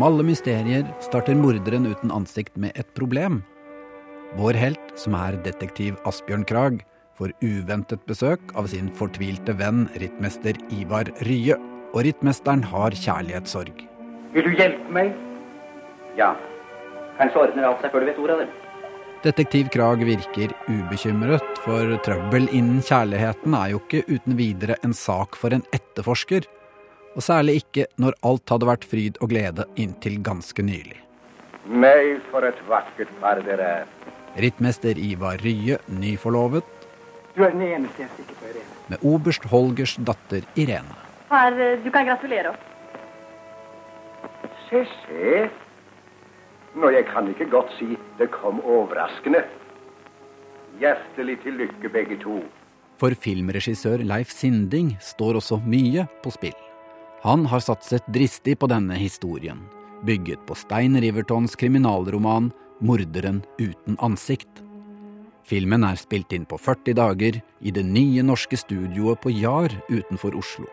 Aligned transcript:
Som 0.00 0.06
alle 0.14 0.24
mysterier 0.24 0.86
starter 1.04 1.36
morderen 1.36 1.84
uten 1.84 2.08
ansikt 2.16 2.54
med 2.56 2.72
et 2.80 2.88
problem. 2.96 3.42
Vår 4.38 4.56
helt, 4.56 4.94
som 4.96 5.12
er 5.12 5.34
detektiv 5.44 5.98
Asbjørn 6.08 6.46
Krag, 6.48 6.78
får 7.20 7.34
uventet 7.44 8.06
besøk 8.08 8.54
av 8.56 8.70
sin 8.72 8.86
fortvilte 8.96 9.52
venn 9.58 9.82
rittmester 10.00 10.56
Ivar 10.72 11.10
Rye. 11.28 11.58
Og 11.92 12.06
rittmesteren 12.06 12.64
har 12.70 12.96
kjærlighetssorg. 12.96 13.82
Vil 14.32 14.48
du 14.48 14.56
hjelpe 14.56 14.94
meg? 14.96 15.10
Ja. 16.16 16.30
Kanskje 17.18 17.42
ordner 17.42 17.68
alt 17.68 17.84
seg 17.84 17.92
før 17.92 18.00
du 18.00 18.08
vet 18.08 18.22
ordet 18.24 18.38
av 18.38 18.40
det. 18.46 18.48
Detektiv 19.26 19.68
Krag 19.74 20.06
virker 20.08 20.54
ubekymret, 20.70 21.60
for 21.66 21.92
trøbbel 22.08 22.48
innen 22.48 22.80
kjærligheten 22.80 23.58
er 23.60 23.74
jo 23.74 23.84
ikke 23.84 24.06
uten 24.08 24.40
videre 24.40 24.80
en 24.80 24.96
sak 24.96 25.36
for 25.36 25.52
en 25.52 25.66
etterforsker. 25.76 26.48
Og 27.16 27.22
særlig 27.26 27.56
ikke 27.64 27.86
når 27.98 28.14
alt 28.26 28.52
hadde 28.52 28.68
vært 28.68 28.84
fryd 28.86 29.16
og 29.20 29.32
glede 29.32 29.64
inntil 29.76 30.20
ganske 30.22 30.62
nylig. 30.62 30.98
Nei, 31.66 32.18
for 32.30 32.46
et 32.46 32.58
vakkert 32.68 33.10
par 33.20 33.40
dere 33.46 33.66
er. 33.82 33.88
Rittmester 34.40 34.98
Ivar 34.98 35.40
Rye, 35.44 35.78
nyforlovet, 35.90 36.64
Du 37.36 37.44
er 37.46 37.52
den 37.54 37.62
eneste 37.62 38.02
jeg 38.02 38.08
er 38.08 38.16
sikker 38.16 38.34
på, 38.40 38.46
Irene. 38.50 38.76
med 38.90 38.98
oberst 39.06 39.44
Holgers 39.44 39.96
datter 39.96 40.42
Irene. 40.58 40.96
Her, 41.30 41.52
eh, 41.60 41.78
du 41.84 41.90
kan 41.90 42.06
gratulere 42.06 42.50
oss. 42.50 42.58
Se, 44.68 44.84
se. 45.06 45.50
Nå, 46.74 46.90
jeg 46.90 47.06
kan 47.06 47.28
ikke 47.30 47.46
godt 47.50 47.70
si 47.78 47.96
det 48.18 48.30
kom 48.30 48.60
overraskende. 48.60 49.44
Hjertelig 50.80 51.38
til 51.42 51.52
lykke, 51.58 51.88
begge 51.92 52.18
to. 52.22 52.40
For 52.98 53.10
filmregissør 53.14 54.02
Leif 54.04 54.30
Sinding 54.30 54.96
står 55.00 55.34
også 55.40 55.60
mye 55.66 56.06
på 56.22 56.30
spill. 56.34 56.56
Han 57.22 57.46
har 57.46 57.60
satset 57.60 58.06
dristig 58.08 58.58
på 58.58 58.68
denne 58.70 58.96
historien, 58.96 59.60
bygget 60.08 60.46
på 60.48 60.54
Stein 60.56 60.96
Rivertons 61.00 61.56
kriminalroman 61.56 62.50
'Morderen 62.80 63.42
uten 63.58 63.96
ansikt'. 64.00 64.62
Filmen 65.44 65.84
er 65.84 66.00
spilt 66.00 66.32
inn 66.32 66.46
på 66.48 66.56
40 66.56 66.94
dager 66.96 67.42
i 67.60 67.70
det 67.70 67.84
nye 67.84 68.22
norske 68.24 68.56
studioet 68.56 69.20
på 69.20 69.34
Jar 69.36 69.68
utenfor 69.90 70.36
Oslo. 70.38 70.64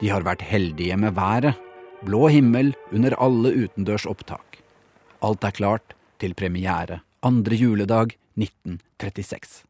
De 0.00 0.08
har 0.08 0.24
vært 0.24 0.42
heldige 0.42 0.96
med 0.96 1.14
været. 1.18 1.58
Blå 2.04 2.28
himmel 2.28 2.72
under 2.92 3.16
alle 3.20 3.52
utendørs 3.52 4.06
opptak. 4.06 4.62
Alt 5.20 5.44
er 5.44 5.52
klart 5.52 5.94
til 6.18 6.34
premiere 6.34 7.02
andre 7.24 7.56
juledag 7.56 8.16
1936. 8.36 9.64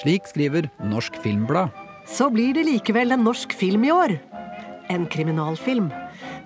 Slik 0.00 0.24
skriver 0.24 0.70
Norsk 0.80 1.18
Filmblad. 1.20 1.74
Så 2.08 2.30
blir 2.32 2.54
det 2.56 2.64
likevel 2.64 3.12
en 3.12 3.24
norsk 3.26 3.52
film 3.52 3.84
i 3.84 3.90
år. 3.92 4.14
En 4.88 5.04
kriminalfilm. 5.06 5.90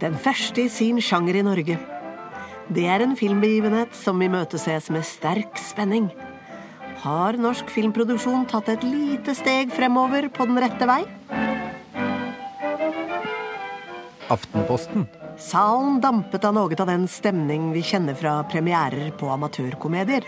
Den 0.00 0.16
første 0.18 0.64
i 0.64 0.72
sin 0.72 0.98
sjanger 0.98 1.38
i 1.38 1.44
Norge. 1.46 1.76
Det 2.74 2.86
er 2.90 3.04
en 3.04 3.14
filmbegivenhet 3.14 3.94
som 3.94 4.22
imøteses 4.26 4.90
med 4.90 5.06
sterk 5.06 5.54
spenning. 5.60 6.10
Har 7.04 7.38
norsk 7.38 7.70
filmproduksjon 7.70 8.48
tatt 8.50 8.72
et 8.74 8.82
lite 8.88 9.36
steg 9.38 9.70
fremover 9.76 10.26
på 10.34 10.48
den 10.50 10.58
rette 10.58 10.88
vei? 10.90 11.02
Aftenposten. 14.34 15.06
Salen 15.38 16.00
dampet 16.02 16.42
av 16.48 16.56
noe 16.58 16.74
av 16.74 16.88
den 16.90 17.06
stemning 17.06 17.70
vi 17.74 17.86
kjenner 17.86 18.18
fra 18.18 18.40
premierer 18.50 19.12
på 19.20 19.30
amatørkomedier. 19.30 20.26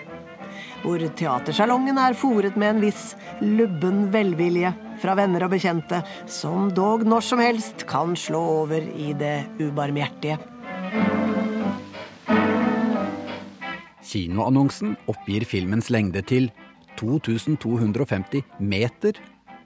Hvor 0.86 1.02
teatersalongen 1.18 1.96
er 1.98 2.14
fòret 2.14 2.54
med 2.54 2.76
en 2.76 2.82
viss 2.84 3.16
lubben 3.42 4.04
velvilje 4.14 4.70
fra 5.02 5.16
venner 5.18 5.42
og 5.42 5.50
bekjente, 5.56 5.98
som 6.30 6.68
dog 6.70 7.02
når 7.02 7.24
som 7.26 7.40
helst 7.42 7.82
kan 7.90 8.12
slå 8.14 8.38
over 8.62 8.84
i 8.94 9.10
det 9.18 9.48
ubarmhjertige. 9.58 10.38
Kinoannonsen 14.06 14.94
oppgir 15.10 15.42
filmens 15.50 15.90
lengde 15.90 16.22
til 16.22 16.46
2250 17.00 18.46
meter, 18.62 19.18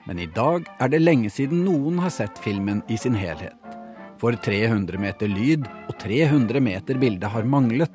men 0.09 0.19
i 0.19 0.25
dag 0.25 0.65
er 0.81 0.89
det 0.89 1.03
lenge 1.03 1.29
siden 1.29 1.61
noen 1.67 2.01
har 2.01 2.11
sett 2.11 2.41
filmen 2.41 2.81
i 2.89 2.97
sin 2.97 3.13
helhet. 3.15 3.53
For 4.17 4.33
300 4.33 4.97
meter 5.05 5.29
lyd 5.29 5.69
og 5.85 5.93
300 6.01 6.65
meter 6.65 6.97
bilde 6.97 7.29
har 7.29 7.45
manglet. 7.45 7.93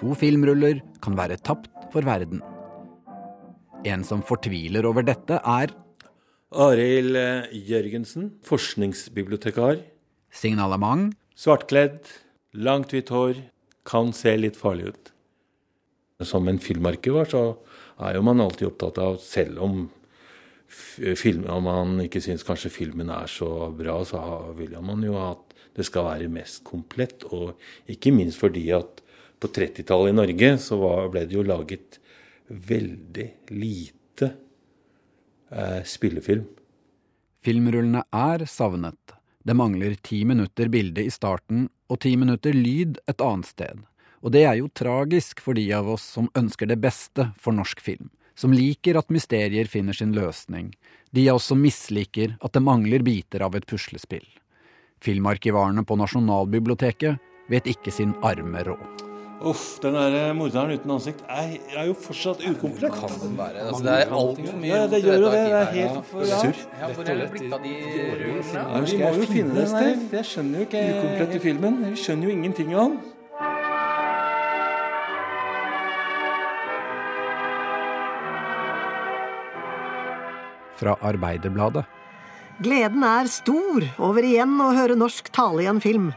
To 0.00 0.16
filmruller 0.16 0.80
kan 1.04 1.20
være 1.20 1.36
tapt 1.36 1.68
for 1.92 2.08
verden. 2.08 2.40
En 3.82 4.04
som 4.06 4.20
fortviler 4.22 4.86
over 4.86 5.02
dette, 5.02 5.40
er 5.42 5.72
Arild 6.52 7.16
eh, 7.18 7.48
Jørgensen, 7.66 8.28
forskningsbibliotekar. 8.46 9.80
signalement, 10.30 11.16
Svartkledd, 11.34 12.06
langt 12.54 12.92
hvitt 12.92 13.10
hår, 13.10 13.40
kan 13.84 14.12
se 14.14 14.36
litt 14.36 14.56
farlig 14.56 14.92
ut. 14.92 15.10
Som 16.22 16.46
en 16.46 16.60
filmarkivar 16.62 17.26
så 17.26 17.42
er 17.98 18.14
jo 18.14 18.22
man 18.22 18.40
alltid 18.44 18.68
opptatt 18.68 19.00
av, 19.02 19.16
selv 19.18 19.58
om 19.64 19.80
film, 20.68 21.48
om 21.50 21.66
man 21.66 21.96
ikke 22.04 22.22
syns 22.22 22.46
kanskje 22.46 22.70
filmen 22.70 23.10
er 23.10 23.26
så 23.26 23.72
bra, 23.74 23.98
så 24.06 24.20
vil 24.54 24.76
man 24.84 25.02
jo 25.02 25.16
at 25.18 25.56
det 25.74 25.88
skal 25.88 26.06
være 26.06 26.30
mest 26.30 26.62
komplett. 26.68 27.26
Og 27.34 27.56
ikke 27.90 28.14
minst 28.14 28.38
fordi 28.38 28.68
at 28.76 29.02
på 29.42 29.50
30-tallet 29.50 30.12
i 30.12 30.16
Norge 30.20 30.54
så 30.62 30.78
ble 31.10 31.26
det 31.26 31.34
jo 31.34 31.42
laget 31.42 31.98
veldig 32.48 33.28
lite 33.50 34.32
eh, 35.50 35.82
spillefilm. 35.84 36.44
Filmrullene 37.42 38.04
er 38.14 38.46
savnet. 38.46 39.16
Det 39.42 39.54
mangler 39.58 39.94
ti 39.94 40.24
minutter 40.24 40.68
bilde 40.70 41.02
i 41.02 41.10
starten 41.10 41.66
og 41.90 42.00
ti 42.04 42.14
minutter 42.16 42.54
lyd 42.54 43.00
et 43.10 43.20
annet 43.20 43.50
sted. 43.50 43.80
Og 44.22 44.30
det 44.34 44.44
er 44.46 44.60
jo 44.60 44.70
tragisk 44.70 45.42
for 45.42 45.58
de 45.58 45.66
av 45.74 45.88
oss 45.90 46.04
som 46.14 46.30
ønsker 46.38 46.70
det 46.70 46.78
beste 46.82 47.32
for 47.42 47.56
norsk 47.56 47.82
film, 47.82 48.12
som 48.38 48.54
liker 48.54 49.00
at 49.00 49.10
mysterier 49.10 49.66
finner 49.66 49.98
sin 49.98 50.14
løsning, 50.14 50.70
de 51.10 51.26
av 51.28 51.40
oss 51.40 51.50
som 51.50 51.60
misliker 51.60 52.36
at 52.40 52.54
det 52.54 52.62
mangler 52.62 53.02
biter 53.02 53.42
av 53.42 53.58
et 53.58 53.66
puslespill. 53.66 54.26
Filmarkivarene 55.02 55.82
på 55.82 55.98
Nasjonalbiblioteket 55.98 57.32
vet 57.50 57.66
ikke 57.66 57.90
sin 57.90 58.14
arme 58.22 58.62
råd. 58.62 59.11
Uff, 59.44 59.80
den 59.82 59.94
der 59.96 60.14
eh, 60.14 60.32
morderen 60.38 60.70
uten 60.76 60.90
ansikt 60.94 61.22
er, 61.26 61.56
er 61.74 61.86
jo 61.88 61.94
fortsatt 61.98 62.42
ukomplett. 62.46 62.94
Kan 62.94 63.16
den 63.22 63.32
være 63.38 63.64
altså, 63.66 63.82
Det 63.82 63.94
er 63.96 64.12
altfor 64.18 64.58
mye 64.62 64.70
Ja, 64.70 64.82
det 64.92 65.00
gjør 65.02 65.16
jo 65.18 65.30
det. 65.32 65.40
Det 65.42 65.56
er 65.60 65.72
helt 65.76 66.06
for 66.12 66.20
Ja. 66.28 66.38
surr. 66.42 66.60
Ja, 66.80 66.90
hvor 66.92 67.08
er 67.10 67.18
det 67.22 67.30
blitt 67.32 67.52
av 67.56 67.62
de 67.64 67.72
rullene? 68.20 68.52
Ja, 68.54 68.80
vi 68.86 68.98
må 69.02 69.10
jo 69.18 69.26
finne 69.32 69.54
den 69.54 69.74
der. 69.78 70.18
Jeg 70.18 70.30
skjønner 70.30 70.62
jo 70.62 70.68
ikke 70.68 70.84
ukomplett 70.92 71.34
i 71.34 71.42
filmen. 71.48 71.80
Vi 71.90 71.96
skjønner 72.04 72.30
jo 72.30 72.36
ingenting 72.38 72.74
av 72.74 72.88
den. 72.92 73.00
Fra 80.76 80.96
Arbeiderbladet. 81.04 81.84
Gleden 82.62 83.02
er 83.06 83.30
stor 83.30 83.84
over 84.02 84.26
igjen 84.26 84.54
å 84.62 84.72
høre 84.76 84.96
norsk 84.98 85.30
tale 85.34 85.64
i 85.64 85.70
en 85.70 85.80
film. 85.82 86.10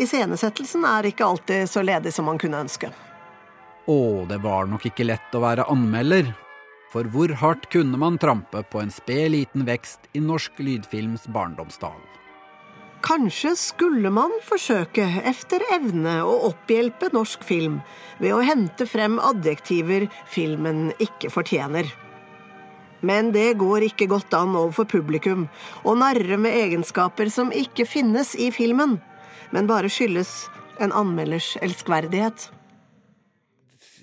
Iscenesettelsen 0.00 0.86
er 0.88 1.10
ikke 1.10 1.26
alltid 1.26 1.68
så 1.70 1.82
ledig 1.84 2.12
som 2.14 2.26
man 2.28 2.40
kunne 2.40 2.64
ønske. 2.64 2.90
Å, 3.86 4.24
det 4.28 4.40
var 4.42 4.66
nok 4.70 4.86
ikke 4.88 5.06
lett 5.06 5.36
å 5.36 5.42
være 5.44 5.68
anmelder. 5.70 6.32
For 6.94 7.06
hvor 7.10 7.32
hardt 7.40 7.68
kunne 7.74 7.98
man 7.98 8.18
trampe 8.22 8.62
på 8.70 8.80
en 8.80 8.92
sped 8.94 9.32
liten 9.34 9.66
vekst 9.66 10.06
i 10.14 10.22
norsk 10.22 10.60
lydfilms 10.62 11.26
barndomsdal? 11.34 11.98
Kanskje 13.04 13.52
skulle 13.60 14.08
man 14.14 14.32
forsøke 14.46 15.04
efter 15.28 15.60
evne 15.74 16.22
å 16.24 16.38
opphjelpe 16.48 17.10
norsk 17.12 17.42
film 17.44 17.82
ved 18.22 18.32
å 18.32 18.44
hente 18.46 18.86
frem 18.88 19.18
adjektiver 19.20 20.06
filmen 20.30 20.86
ikke 21.02 21.28
fortjener. 21.34 21.90
Men 23.04 23.34
det 23.34 23.58
går 23.60 23.90
ikke 23.90 24.08
godt 24.08 24.32
an 24.38 24.54
overfor 24.56 24.88
publikum 24.88 25.44
å 25.84 25.92
narre 26.00 26.38
med 26.40 26.56
egenskaper 26.62 27.28
som 27.28 27.52
ikke 27.52 27.84
finnes 27.84 28.32
i 28.40 28.48
filmen, 28.54 28.96
men 29.54 29.70
bare 29.70 29.90
skyldes 29.92 30.48
en 30.82 30.92
anmelders 30.94 31.54
elskverdighet. 31.62 32.48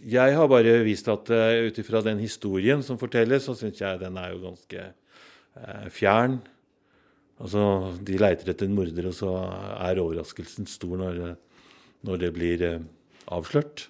Jeg 0.02 0.34
har 0.38 0.48
bare 0.50 0.80
vist 0.86 1.10
at 1.12 1.30
uh, 1.30 1.68
ut 1.68 1.78
ifra 1.78 2.02
den 2.06 2.22
historien 2.24 2.82
som 2.86 2.98
fortelles, 2.98 3.46
så 3.46 3.56
syns 3.58 3.84
jeg 3.84 4.00
den 4.02 4.18
er 4.18 4.32
jo 4.32 4.42
ganske 4.48 4.88
eh, 4.88 5.88
fjern. 5.94 6.40
Altså, 7.42 7.62
De 8.02 8.18
leiter 8.18 8.50
etter 8.50 8.70
en 8.70 8.78
morder, 8.78 9.12
og 9.12 9.18
så 9.18 9.36
er 9.76 10.02
overraskelsen 10.02 10.70
stor 10.70 10.98
når, 11.04 11.22
eh, 11.28 11.70
når 12.08 12.24
det 12.24 12.34
blir 12.34 12.66
avslørt. 13.30 13.90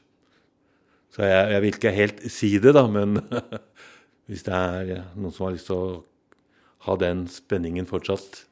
Så 1.12 1.24
jeg, 1.28 1.48
jeg 1.54 1.62
vil 1.62 1.76
ikke 1.76 1.96
helt 1.96 2.24
si 2.32 2.54
det, 2.64 2.76
da, 2.76 2.88
men 2.92 3.22
hvis 4.28 4.48
det 4.48 4.56
er 4.56 5.12
noen 5.16 5.36
som 5.36 5.48
har 5.48 5.56
lyst 5.56 5.70
til 5.72 5.80
å 5.80 6.00
ha 6.88 6.98
den 7.00 7.28
spenningen 7.32 7.88
fortsatt 7.88 8.46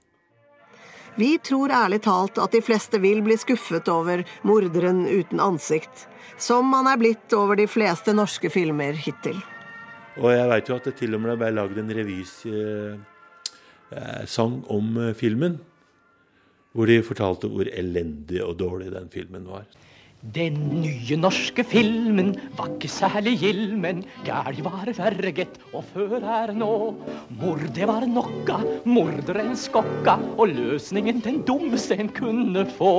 Vi 1.20 1.34
tror 1.44 1.72
ærlig 1.76 2.02
talt 2.06 2.38
at 2.40 2.54
de 2.56 2.62
fleste 2.64 3.00
vil 3.04 3.20
bli 3.26 3.36
skuffet 3.36 3.90
over 3.92 4.22
morderen 4.48 5.02
uten 5.04 5.42
ansikt, 5.44 6.08
som 6.40 6.72
han 6.72 6.88
er 6.88 7.00
blitt 7.02 7.34
over 7.36 7.60
de 7.60 7.68
fleste 7.68 8.14
norske 8.16 8.48
filmer 8.54 8.96
hittil. 8.96 9.36
Og 10.20 10.32
jeg 10.32 10.48
veit 10.48 10.70
jo 10.70 10.78
at 10.78 10.88
det 10.88 10.96
til 11.02 11.16
og 11.18 11.22
med 11.26 11.36
ble 11.42 11.50
lagd 11.58 11.78
en 11.82 11.92
revysang 11.98 12.96
eh, 13.92 14.72
om 14.72 14.98
eh, 15.04 15.18
filmen. 15.18 15.60
Hvor 16.72 16.86
de 16.88 17.04
fortalte 17.04 17.50
hvor 17.52 17.68
elendig 17.68 18.40
og 18.46 18.56
dårlig 18.62 18.92
den 18.94 19.10
filmen 19.12 19.48
var. 19.50 19.66
Den 20.20 20.58
nye 20.82 21.16
norske 21.16 21.64
filmen 21.64 22.34
var 22.58 22.74
ikke 22.74 22.90
særlig 22.92 23.38
gild, 23.40 23.70
men 23.80 24.02
gæli 24.28 24.66
var 24.66 24.90
verre, 24.98 25.32
gitt, 25.32 25.56
og 25.72 25.86
før 25.94 26.18
er 26.20 26.52
nå. 26.52 26.74
Mordet 27.40 27.88
var 27.88 28.04
nokka, 28.04 28.58
morderen 28.84 29.56
skokka, 29.56 30.18
og 30.36 30.52
løsningen 30.52 31.24
den 31.24 31.40
dummeste 31.48 31.96
en 31.96 32.12
kunne 32.12 32.66
få. 32.76 32.92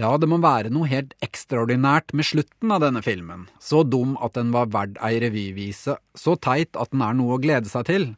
Ja, 0.00 0.14
det 0.16 0.28
må 0.32 0.40
være 0.40 0.72
noe 0.72 0.88
helt 0.88 1.12
ekstraordinært 1.24 2.16
med 2.16 2.28
slutten 2.28 2.72
av 2.72 2.80
denne 2.86 3.04
filmen. 3.04 3.44
Så 3.60 3.84
dum 3.84 4.16
at 4.16 4.40
den 4.40 4.56
var 4.56 4.72
verd 4.72 4.96
ei 5.04 5.18
revyvise, 5.20 5.98
så 6.16 6.40
teit 6.40 6.80
at 6.80 6.96
den 6.96 7.04
er 7.04 7.16
noe 7.16 7.36
å 7.36 7.42
glede 7.44 7.68
seg 7.68 7.90
til. 7.92 8.14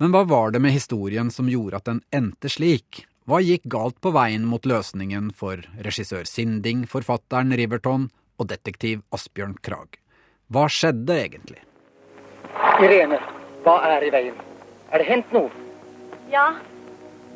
Men 0.00 0.12
hva 0.12 0.26
var 0.28 0.52
det 0.52 0.60
med 0.60 0.76
historien 0.76 1.32
som 1.32 1.48
gjorde 1.48 1.80
at 1.80 1.88
den 1.88 2.04
endte 2.12 2.52
slik? 2.52 3.06
Hva 3.30 3.38
gikk 3.46 3.68
galt 3.70 3.94
på 4.02 4.10
veien 4.10 4.42
mot 4.42 4.64
løsningen 4.66 5.28
for 5.38 5.60
regissør 5.86 6.24
Sinding, 6.26 6.80
forfatteren 6.90 7.54
Riverton 7.54 8.08
og 8.42 8.48
detektiv 8.50 9.04
Asbjørn 9.14 9.52
Krag? 9.62 10.00
Hva 10.50 10.64
skjedde 10.66 11.14
egentlig? 11.28 11.60
Irene, 12.82 13.20
hva 13.62 13.76
er 13.92 14.08
i 14.08 14.10
veien? 14.10 14.42
Er 14.90 14.98
det 14.98 15.06
hendt 15.12 15.30
noe? 15.36 15.46
Ja, 16.34 16.48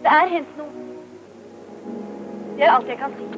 det 0.02 0.17
er 0.19 0.35
hendt 0.35 0.58
noe. 0.58 0.82
Det 2.58 2.67
er 2.67 2.75
alt 2.75 2.91
jeg 2.91 2.99
kan 3.05 3.14
si. 3.14 3.31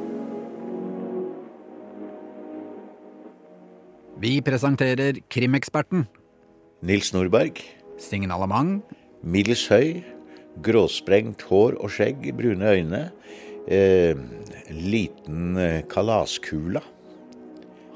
Vi 4.24 4.36
presenterer 4.40 5.20
Krimeksperten. 5.28 6.08
Nils 6.80 7.12
Nordberg. 7.12 7.60
Signalement. 8.00 8.80
Middels 9.20 9.68
høy. 9.68 10.15
Gråsprengt 10.64 11.44
hår 11.50 11.76
og 11.82 11.92
skjegg, 11.92 12.30
brune 12.36 12.72
øyne. 12.72 13.02
Eh, 13.66 14.16
liten 14.72 15.56
eh, 15.60 15.82
kalaskula. 15.90 16.82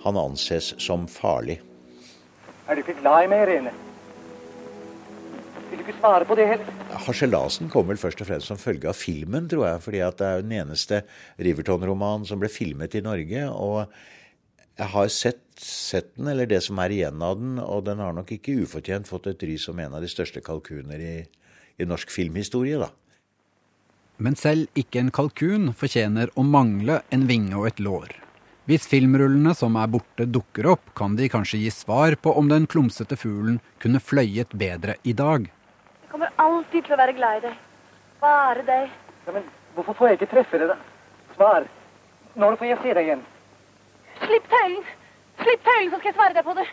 Han 0.05 0.17
anses 0.17 0.75
som 0.81 1.07
farlig. 1.09 1.61
Er 2.69 2.77
du 2.77 2.85
ikke 2.85 2.99
glad 3.01 3.25
i 3.27 3.31
meg, 3.31 3.45
Irene? 3.47 3.73
Vil 5.71 5.79
du 5.79 5.85
ikke 5.85 5.99
svare 6.01 6.27
på 6.27 6.37
det 6.39 6.47
heller? 6.51 6.79
Harselasen 7.07 7.71
kom 7.71 7.87
vel 7.89 7.99
først 8.01 8.23
og 8.25 8.29
fremst 8.29 8.51
som 8.51 8.59
følge 8.59 8.91
av 8.91 8.99
filmen, 8.99 9.49
tror 9.51 9.67
jeg. 9.69 9.83
fordi 9.87 10.01
at 10.07 10.19
det 10.19 10.27
er 10.27 10.43
den 10.43 10.57
eneste 10.59 11.03
Riverton-romanen 11.39 12.27
som 12.27 12.41
ble 12.43 12.51
filmet 12.51 12.95
i 12.99 13.05
Norge. 13.05 13.45
Og 13.51 13.87
jeg 14.81 14.89
har 14.95 15.11
sett, 15.15 15.45
sett, 15.61 16.15
den, 16.17 16.31
eller 16.33 16.49
det 16.51 16.63
som 16.67 16.79
er 16.83 16.95
igjen 16.95 17.23
av 17.23 17.37
den, 17.39 17.59
og 17.63 17.85
den 17.87 18.03
har 18.03 18.15
nok 18.17 18.33
ikke 18.35 18.57
ufortjent 18.65 19.11
fått 19.11 19.29
et 19.31 19.43
ry 19.47 19.59
som 19.61 19.79
en 19.79 19.95
av 19.95 20.03
de 20.03 20.11
største 20.11 20.43
kalkuner 20.43 21.03
i, 21.05 21.17
i 21.81 21.89
norsk 21.89 22.13
filmhistorie, 22.13 22.79
da. 22.81 22.91
Men 24.21 24.37
selv 24.37 24.69
ikke 24.77 25.01
en 25.01 25.13
kalkun 25.17 25.71
fortjener 25.73 26.29
å 26.37 26.45
mangle 26.45 27.01
en 27.09 27.25
vinge 27.29 27.57
og 27.57 27.71
et 27.71 27.81
lår. 27.81 28.13
Hvis 28.69 28.85
filmrullene 28.87 29.55
som 29.57 29.79
er 29.81 29.89
borte, 29.91 30.27
dukker 30.29 30.69
opp, 30.75 30.93
kan 30.95 31.17
de 31.17 31.27
kanskje 31.33 31.63
gi 31.63 31.71
svar 31.75 32.15
på 32.21 32.35
om 32.39 32.51
den 32.53 32.69
klumsete 32.71 33.17
fuglen 33.19 33.57
kunne 33.83 34.03
fløyet 34.05 34.53
bedre 34.55 34.99
i 35.03 35.15
dag. 35.17 35.49
Jeg 36.05 36.13
kommer 36.13 36.31
alltid 36.45 36.85
til 36.85 36.95
å 36.95 37.01
være 37.01 37.17
glad 37.17 37.41
i 37.41 37.45
deg. 37.49 37.57
Bare 38.21 38.67
deg. 38.69 38.93
Ja, 39.25 39.35
men 39.39 39.49
hvorfor 39.75 39.97
får 39.97 40.11
jeg 40.11 40.21
ikke 40.21 40.31
treffe 40.35 40.61
deg, 40.61 40.75
da? 40.75 40.77
Svar. 41.35 41.67
Når 42.37 42.61
får 42.61 42.69
jeg 42.69 42.83
se 42.85 42.95
deg 43.01 43.09
igjen? 43.09 43.25
Slipp 44.21 44.53
tøylen! 44.53 44.87
Slipp 45.41 45.67
tøylen, 45.67 45.91
så 45.91 45.97
skal 45.97 46.11
jeg 46.13 46.19
svare 46.21 46.37
deg 46.37 46.47
på 46.47 46.57
det. 46.61 46.69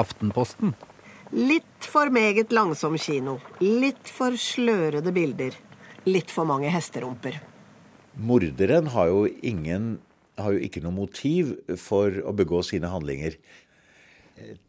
Aftenposten. 0.00 0.74
Litt 1.34 1.88
for 1.90 2.12
meget 2.14 2.52
langsom 2.54 2.96
kino. 3.00 3.38
Litt 3.60 4.10
for 4.12 4.36
slørede 4.38 5.12
bilder. 5.14 5.56
Litt 6.06 6.30
for 6.30 6.46
mange 6.46 6.70
hesterumper. 6.70 7.40
Morderen 8.16 8.92
har 8.94 9.10
jo, 9.10 9.24
ingen, 9.42 9.96
har 10.38 10.54
jo 10.54 10.62
ikke 10.62 10.82
noe 10.84 10.94
motiv 10.94 11.56
for 11.82 12.14
å 12.22 12.34
begå 12.36 12.62
sine 12.64 12.92
handlinger. 12.92 13.34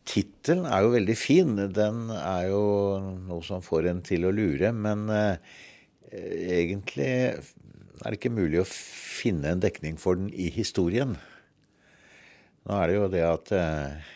Tittelen 0.08 0.66
er 0.66 0.84
jo 0.84 0.96
veldig 0.96 1.18
fin. 1.20 1.54
Den 1.76 2.08
er 2.16 2.50
jo 2.50 2.64
noe 3.28 3.44
som 3.46 3.64
får 3.64 3.92
en 3.92 4.04
til 4.08 4.26
å 4.28 4.34
lure. 4.34 4.74
Men 4.74 5.06
eh, 5.14 5.56
egentlig 6.58 7.12
er 7.38 8.10
det 8.10 8.18
ikke 8.20 8.34
mulig 8.34 8.62
å 8.64 8.68
finne 8.68 9.54
en 9.54 9.64
dekning 9.64 9.98
for 10.02 10.20
den 10.20 10.32
i 10.34 10.50
historien. 10.54 11.16
Nå 12.68 12.76
er 12.82 12.90
det 12.90 12.98
jo 12.98 13.10
det 13.12 13.26
at 13.26 13.52
eh, 13.56 14.14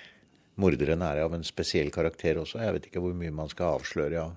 morderen 0.60 1.04
er 1.06 1.24
av 1.24 1.36
en 1.36 1.46
spesiell 1.48 1.92
karakter 1.94 2.40
også. 2.42 2.60
Jeg 2.64 2.76
vet 2.76 2.90
ikke 2.90 3.04
hvor 3.04 3.16
mye 3.18 3.34
man 3.34 3.50
skal 3.52 3.78
avsløre, 3.80 4.28
av. 4.28 4.36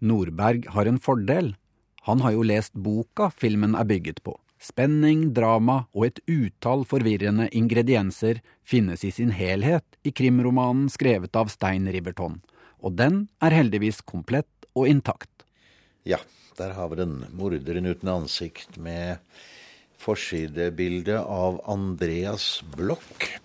Nordberg 0.00 0.68
har 0.72 0.88
en 0.88 1.00
fordel. 1.00 1.54
Han 2.08 2.22
har 2.24 2.32
jo 2.32 2.46
lest 2.46 2.72
boka 2.72 3.28
filmen 3.36 3.76
er 3.76 3.88
bygget 3.88 4.22
på. 4.24 4.36
Spenning, 4.60 5.30
drama 5.32 5.86
og 5.96 6.10
et 6.10 6.18
utall 6.28 6.84
forvirrende 6.88 7.46
ingredienser 7.56 8.42
finnes 8.60 9.04
i 9.08 9.12
sin 9.12 9.32
helhet 9.32 9.86
i 10.04 10.12
krimromanen 10.12 10.90
skrevet 10.92 11.36
av 11.36 11.48
Stein 11.52 11.88
Riverton, 11.88 12.42
og 12.84 12.96
den 13.00 13.22
er 13.40 13.56
heldigvis 13.56 14.02
komplett 14.04 14.68
og 14.76 14.88
intakt. 14.88 15.46
Ja, 16.04 16.20
der 16.60 16.76
har 16.76 16.92
vi 16.92 17.00
den. 17.00 17.22
Morderen 17.32 17.88
uten 17.88 18.12
ansikt 18.12 18.76
med 18.76 19.20
forsidebilde 20.00 21.20
av 21.20 21.60
Andreas 21.68 22.60
Bloch. 22.76 23.40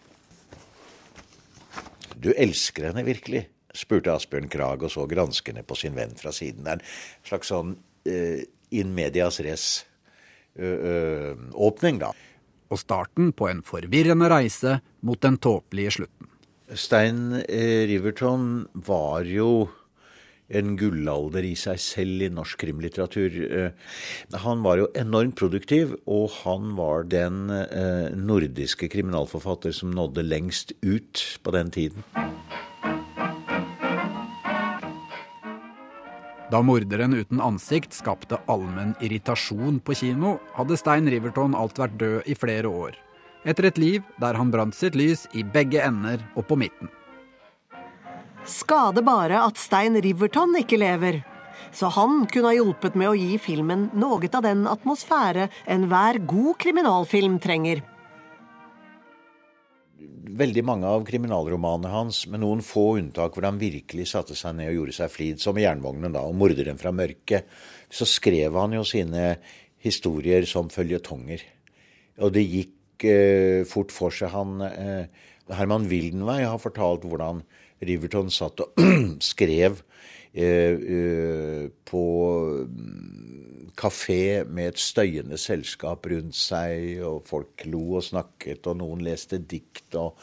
Du 2.21 2.31
elsker 2.33 2.89
henne 2.89 3.03
virkelig? 3.07 3.49
spurte 3.75 4.13
Asbjørn 4.15 4.47
Krag 4.51 4.83
og 4.87 4.91
så 4.93 5.03
granskende 5.09 5.63
på 5.67 5.75
sin 5.75 5.95
venn 5.97 6.15
fra 6.15 6.31
siden. 6.35 6.63
Det 6.63 6.71
er 6.71 6.79
en 6.79 6.85
slags 7.27 7.47
sånn 7.51 7.75
uh, 7.75 8.39
in 8.71 8.93
medias 8.95 9.39
res-åpning, 9.43 10.55
uh, 11.99 12.03
da. 12.05 12.11
Og 12.71 12.79
starten 12.81 13.33
på 13.35 13.49
en 13.51 13.61
forvirrende 13.67 14.27
reise 14.31 14.79
mot 15.05 15.19
den 15.21 15.37
tåpelige 15.43 15.91
slutten. 15.99 16.25
Stein 16.71 17.19
uh, 17.35 17.81
Riverton 17.91 18.67
var 18.87 19.27
jo 19.27 19.67
en 20.49 20.75
gullalder 20.77 21.45
i 21.47 21.55
seg 21.57 21.79
selv 21.81 22.25
i 22.25 22.29
norsk 22.29 22.59
krimlitteratur. 22.61 23.71
Han 24.43 24.61
var 24.65 24.81
jo 24.81 24.89
enormt 24.97 25.37
produktiv, 25.39 25.95
og 26.05 26.29
han 26.43 26.75
var 26.77 27.07
den 27.09 27.47
nordiske 28.19 28.89
kriminalforfatter 28.93 29.73
som 29.73 29.95
nådde 29.95 30.25
lengst 30.27 30.75
ut 30.85 31.25
på 31.41 31.55
den 31.55 31.73
tiden. 31.73 32.05
Da 36.53 36.61
morderen 36.61 37.15
uten 37.17 37.41
ansikt 37.41 37.95
skapte 37.97 38.37
allmenn 38.51 38.93
irritasjon 39.03 39.79
på 39.81 39.95
kino, 39.97 40.35
hadde 40.53 40.77
Stein 40.77 41.09
Riverton 41.09 41.57
alt 41.57 41.81
vært 41.81 41.97
død 41.97 42.29
i 42.29 42.35
flere 42.37 42.69
år. 42.69 42.99
Etter 43.49 43.67
et 43.69 43.79
liv 43.81 44.05
der 44.21 44.37
han 44.37 44.53
brant 44.53 44.77
sitt 44.77 44.95
lys 44.97 45.25
i 45.33 45.41
begge 45.41 45.81
ender 45.81 46.21
og 46.37 46.45
på 46.49 46.57
midten. 46.61 46.91
Skade 48.45 49.01
bare 49.01 49.39
at 49.41 49.57
Stein 49.57 49.97
Riverton 49.97 50.53
ikke 50.59 50.77
lever. 50.77 51.23
Så 51.73 51.89
han 51.95 52.23
kunne 52.29 52.51
ha 52.51 52.55
hjulpet 52.55 52.93
med 52.99 53.09
å 53.09 53.17
gi 53.17 53.39
filmen 53.41 53.89
noe 53.97 54.29
av 54.29 54.43
den 54.45 54.63
atmosfære 54.69 55.49
enhver 55.71 56.21
god 56.29 56.53
kriminalfilm 56.61 57.39
trenger. 57.41 57.81
Veldig 60.35 60.63
mange 60.67 60.89
av 60.89 61.05
kriminalromanene 61.07 61.89
hans, 61.89 62.25
med 62.29 62.43
noen 62.43 62.61
få 62.65 62.99
unntak 62.99 63.33
hvor 63.33 63.47
han 63.47 63.59
virkelig 63.61 64.09
satte 64.11 64.37
seg 64.37 64.57
ned 64.59 64.71
og 64.71 64.79
gjorde 64.79 64.97
seg 64.99 65.11
flid, 65.13 65.41
som 65.41 65.57
i 65.57 65.65
'Jernvognen' 65.65 66.13
da, 66.13 66.21
og 66.21 66.35
'Morderen 66.35 66.77
fra 66.77 66.91
mørket', 66.93 67.49
så 67.89 68.05
skrev 68.05 68.57
han 68.59 68.77
jo 68.77 68.83
sine 68.83 69.37
historier 69.81 70.45
som 70.45 70.69
føljetonger. 70.69 71.41
Og 72.21 72.33
det 72.33 72.45
gikk 72.45 73.05
eh, 73.05 73.63
fort 73.65 73.91
for 73.91 74.13
seg. 74.13 74.33
Han, 74.33 74.61
eh, 74.61 75.05
Herman 75.49 75.89
Wildenvey 75.89 76.43
har 76.45 76.61
fortalt 76.61 77.05
hvordan 77.05 77.43
Riverton 77.83 78.31
satt 78.33 78.63
og 78.63 78.79
skrev 79.33 79.81
eh, 80.33 81.67
på 81.85 82.05
kafé 83.75 84.45
med 84.47 84.71
et 84.71 84.79
støyende 84.79 85.37
selskap 85.39 86.07
rundt 86.11 86.37
seg, 86.37 87.01
og 87.03 87.25
folk 87.27 87.65
lo 87.67 87.97
og 87.99 88.05
snakket, 88.07 88.67
og 88.71 88.79
noen 88.79 89.03
leste 89.05 89.41
dikt, 89.43 89.97
og 89.99 90.15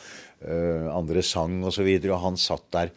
uh, 0.46 0.88
andre 0.94 1.20
sang 1.26 1.58
osv. 1.60 1.84
Og, 1.84 2.06
så 2.06 2.14
og 2.14 2.22
han 2.24 2.40
satt 2.40 2.64
der, 2.72 2.94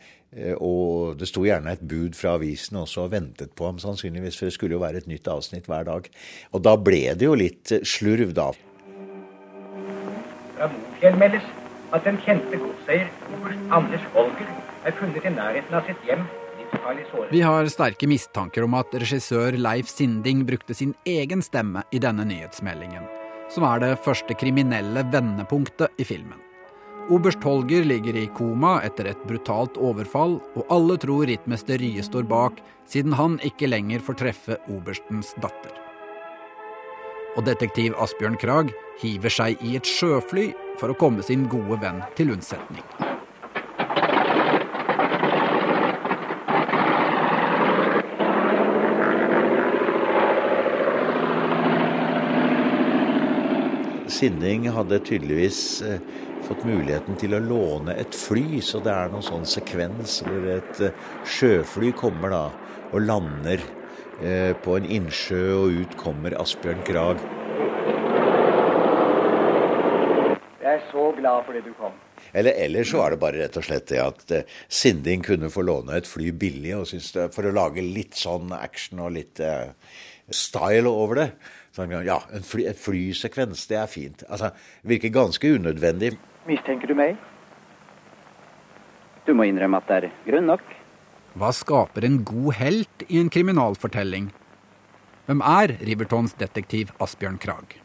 og 0.59 1.15
det 1.19 1.29
sto 1.29 1.45
gjerne 1.47 1.75
et 1.75 1.83
bud 1.83 2.15
fra 2.17 2.33
avisen 2.35 2.79
også 2.81 3.05
og 3.05 3.13
ventet 3.13 3.53
på 3.55 3.69
ham, 3.69 3.79
sannsynligvis, 3.79 4.39
for 4.39 4.49
det 4.49 4.55
skulle 4.55 4.75
jo 4.75 4.83
være 4.83 5.03
et 5.03 5.11
nytt 5.11 5.29
avsnitt 5.31 5.69
hver 5.71 5.87
dag. 5.87 6.09
Og 6.51 6.63
da 6.63 6.75
ble 6.79 7.03
det 7.15 7.29
jo 7.29 7.37
litt 7.39 7.71
slurv, 7.87 8.33
da. 8.35 8.49
Fra 10.55 10.71
Mofjell 10.71 11.19
meldes 11.19 11.53
at 11.91 12.07
den 12.07 12.17
kjente 12.25 12.57
godseier 12.61 13.11
oberst 13.35 13.77
Anders 13.77 14.09
Holger 14.15 14.49
er 14.85 14.97
funnet 14.97 15.25
i 15.25 15.35
nærheten 15.35 15.77
av 15.77 15.85
sitt 15.89 16.01
hjem 16.07 16.25
vi 17.31 17.41
har 17.41 17.67
sterke 17.71 18.07
mistanker 18.07 18.65
om 18.65 18.75
at 18.77 18.93
regissør 19.01 19.57
Leif 19.57 19.89
Sinding 19.89 20.43
brukte 20.47 20.75
sin 20.77 20.93
egen 21.05 21.41
stemme 21.45 21.83
i 21.91 22.01
denne 22.01 22.25
nyhetsmeldingen. 22.27 23.05
som 23.49 23.61
er 23.63 23.77
det 23.79 23.99
første 24.01 24.33
kriminelle 24.33 25.03
vendepunktet 25.13 26.01
i 26.01 26.03
filmen. 26.03 26.39
Oberst 27.13 27.43
Holger 27.45 27.85
ligger 27.85 28.17
i 28.17 28.25
koma 28.33 28.79
etter 28.81 29.11
et 29.11 29.21
brutalt 29.29 29.77
overfall, 29.77 30.39
og 30.57 30.71
alle 30.73 30.97
tror 30.97 31.27
rittmester 31.29 31.77
Rye 31.77 32.01
står 32.01 32.25
bak, 32.25 32.57
siden 32.89 33.13
han 33.13 33.37
ikke 33.45 33.69
lenger 33.69 34.01
får 34.01 34.17
treffe 34.23 34.57
oberstens 34.73 35.35
datter. 35.37 35.77
Og 37.37 37.45
detektiv 37.45 37.93
Asbjørn 38.01 38.39
Krag 38.41 38.73
hiver 39.03 39.29
seg 39.29 39.61
i 39.61 39.75
et 39.77 39.85
sjøfly 39.85 40.55
for 40.79 40.91
å 40.91 40.97
komme 40.99 41.25
sin 41.25 41.47
gode 41.51 41.79
venn 41.81 42.01
til 42.17 42.33
unnsetning. 42.35 42.85
Sinding 54.15 54.69
hadde 54.71 55.01
tydeligvis 55.03 55.81
eh, 55.83 55.99
fått 56.45 56.63
muligheten 56.63 57.17
til 57.19 57.35
å 57.35 57.41
låne 57.43 57.97
et 57.99 58.15
fly, 58.15 58.61
så 58.63 58.79
det 58.83 58.93
er 58.93 59.11
noen 59.11 59.25
sånn 59.25 59.47
sekvens 59.49 60.21
hvor 60.23 60.45
et 60.55 60.83
eh, 60.87 61.01
sjøfly 61.27 61.91
kommer 61.99 62.31
da 62.31 62.43
og 62.93 63.01
lander 63.03 63.59
eh, 64.21 64.53
på 64.63 64.77
en 64.77 64.87
innsjø, 64.87 65.43
og 65.57 65.81
ut 65.81 65.97
kommer 65.99 66.37
Asbjørn 66.39 66.85
Krag. 66.87 67.19
Jeg 70.75 70.83
er 70.83 70.91
så 70.91 71.03
glad 71.15 71.45
fordi 71.47 71.61
du 71.63 71.71
kom. 71.77 71.93
Eller 72.35 72.57
ellers 72.59 72.89
så 72.91 73.05
er 73.05 73.13
det 73.13 73.19
bare 73.21 73.39
rett 73.39 73.57
og 73.59 73.63
slett 73.63 73.85
det 73.87 73.99
at 74.03 74.31
eh, 74.35 74.49
Sinding 74.67 75.21
kunne 75.23 75.47
få 75.53 75.63
låne 75.63 75.95
et 75.95 76.09
fly 76.09 76.33
billig 76.35 76.73
og 76.75 76.89
synes 76.89 77.13
det, 77.15 77.29
for 77.31 77.47
å 77.47 77.53
lage 77.55 77.83
litt 77.85 78.17
sånn 78.19 78.51
action 78.57 78.99
og 79.05 79.13
litt 79.15 79.39
uh, 79.39 79.71
style 80.27 80.91
over 80.91 81.21
det. 81.21 81.27
Sånn, 81.77 81.93
ja, 82.03 82.17
en, 82.35 82.43
fly, 82.43 82.65
en 82.73 82.79
flysekvens, 82.79 83.63
det 83.71 83.79
er 83.79 83.87
fint. 83.91 84.25
Altså, 84.27 84.51
Virker 84.83 85.13
ganske 85.15 85.53
unødvendig. 85.55 86.11
Mistenker 86.49 86.91
du 86.91 86.97
meg? 86.99 87.15
Du 89.23 89.31
må 89.31 89.47
innrømme 89.47 89.79
at 89.79 89.87
det 89.87 90.01
er 90.01 90.11
grunn 90.27 90.51
nok. 90.51 90.75
Hva 91.39 91.53
skaper 91.55 92.03
en 92.07 92.19
god 92.27 92.51
helt 92.59 93.07
i 93.07 93.23
en 93.23 93.31
kriminalfortelling? 93.31 94.27
Hvem 95.25 95.47
er 95.55 95.77
Rivertons 95.87 96.35
detektiv 96.39 96.91
Asbjørn 96.99 97.39
Krag? 97.39 97.79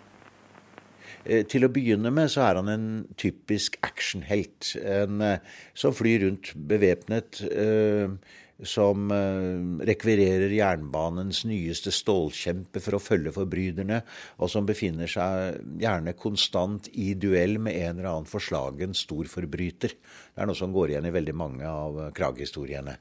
Eh, 1.24 1.44
til 1.48 1.66
å 1.66 1.72
begynne 1.72 2.12
med 2.14 2.30
så 2.32 2.46
er 2.46 2.60
han 2.60 2.70
en 2.72 2.90
typisk 3.20 3.78
actionhelt. 3.84 4.74
Eh, 4.80 5.40
som 5.74 5.96
flyr 5.96 6.26
rundt 6.26 6.54
bevæpnet. 6.54 7.42
Eh, 7.50 8.36
som 8.60 9.08
rekvirerer 9.08 10.52
jernbanens 10.52 11.46
nyeste 11.48 11.88
stålkjempe 11.96 12.82
for 12.84 12.98
å 12.98 13.00
følge 13.00 13.32
forbryterne, 13.32 14.02
og 14.36 14.50
som 14.52 14.66
befinner 14.68 15.08
seg 15.08 15.62
gjerne 15.80 16.12
konstant 16.12 16.90
i 16.92 17.14
duell 17.16 17.56
med 17.56 17.78
en 17.78 17.94
eller 17.94 18.10
annen 18.10 18.28
forslagen 18.28 18.92
storforbryter. 18.92 19.94
Det 19.96 20.44
er 20.44 20.50
noe 20.50 20.60
som 20.60 20.76
går 20.76 20.92
igjen 20.92 21.08
i 21.08 21.14
veldig 21.16 21.36
mange 21.40 21.64
av 21.64 22.12
Krag-historiene. 22.12 22.98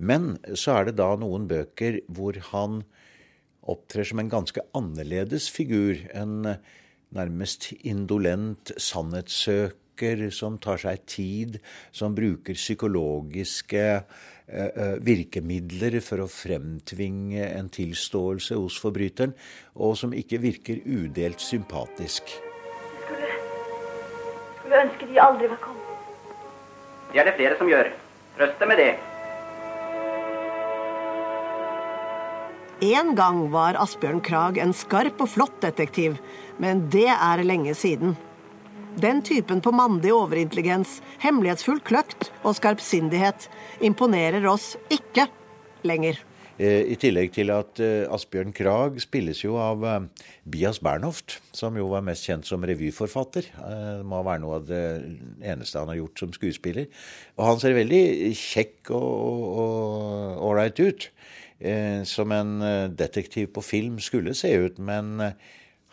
Men 0.00 0.38
så 0.54 0.78
er 0.78 0.88
det 0.88 0.96
da 0.96 1.10
noen 1.20 1.44
bøker 1.44 2.00
hvor 2.08 2.40
han 2.48 2.80
opptrer 3.68 4.08
som 4.08 4.24
en 4.24 4.32
ganske 4.32 4.64
annerledes 4.72 5.52
figur. 5.52 6.08
En 6.16 6.56
nærmest 7.16 7.70
indolent 7.82 8.72
sannhetssøker 8.80 10.28
som 10.34 10.58
tar 10.62 10.80
seg 10.82 11.04
tid, 11.06 11.58
som 11.92 12.16
bruker 12.16 12.58
psykologiske 12.58 13.84
eh, 13.92 14.96
virkemidler 15.04 16.00
for 16.04 16.24
å 16.24 16.30
fremtvinge 16.30 17.44
en 17.52 17.70
tilståelse 17.72 18.58
hos 18.58 18.80
forbryteren, 18.82 19.36
og 19.76 19.96
som 20.00 20.16
ikke 20.16 20.40
virker 20.42 20.82
udelt 20.86 21.44
sympatisk. 21.44 22.34
Skulle, 23.04 23.38
skulle 24.58 24.84
ønske 24.88 25.12
de 25.12 25.22
aldri 25.22 25.52
var 25.52 25.62
kommet. 25.62 25.80
Det 27.12 27.20
er 27.20 27.28
det 27.28 27.38
flere 27.38 27.56
som 27.60 27.68
gjør. 27.68 27.92
Trøst 28.38 28.62
deg 28.62 28.72
med 28.72 28.80
det. 28.80 28.92
En 32.82 33.12
gang 33.14 33.44
var 33.52 33.76
Asbjørn 33.78 34.18
Krag 34.26 34.56
en 34.58 34.72
skarp 34.74 35.20
og 35.22 35.28
flott 35.30 35.60
detektiv, 35.62 36.16
men 36.58 36.80
det 36.90 37.06
er 37.12 37.42
lenge 37.46 37.76
siden. 37.78 38.16
Den 38.98 39.20
typen 39.22 39.60
på 39.62 39.70
mandig 39.70 40.10
overintelligens, 40.10 40.96
hemmelighetsfull 41.22 41.78
kløkt 41.86 42.32
og 42.42 42.56
skarpsindighet 42.58 43.46
imponerer 43.86 44.48
oss 44.50 44.72
ikke 44.90 45.28
lenger. 45.86 46.18
Eh, 46.58 46.82
I 46.90 46.96
tillegg 47.00 47.30
til 47.36 47.52
at 47.54 47.78
eh, 47.80 48.02
Asbjørn 48.12 48.50
Krag 48.56 48.98
spilles 49.00 49.44
jo 49.44 49.54
av 49.62 49.86
eh, 49.86 50.26
Bias 50.42 50.82
Bernhoft, 50.82 51.38
som 51.54 51.78
jo 51.78 51.86
var 51.94 52.02
mest 52.04 52.26
kjent 52.26 52.50
som 52.50 52.66
revyforfatter. 52.66 53.46
Det 53.62 54.02
må 54.10 54.24
være 54.26 54.42
noe 54.42 54.58
av 54.58 54.66
det 54.66 54.82
eneste 55.54 55.78
han 55.78 55.94
har 55.94 56.00
gjort 56.02 56.24
som 56.24 56.34
skuespiller. 56.34 56.90
Og 57.38 57.46
han 57.46 57.62
ser 57.62 57.78
veldig 57.78 58.02
kjekk 58.42 58.92
og 58.98 60.42
ålreit 60.50 60.82
ut. 60.82 61.08
Som 62.08 62.32
en 62.34 62.56
detektiv 62.96 63.52
på 63.54 63.62
film 63.62 64.00
skulle 64.02 64.34
se 64.34 64.50
ut, 64.64 64.80
men 64.82 65.20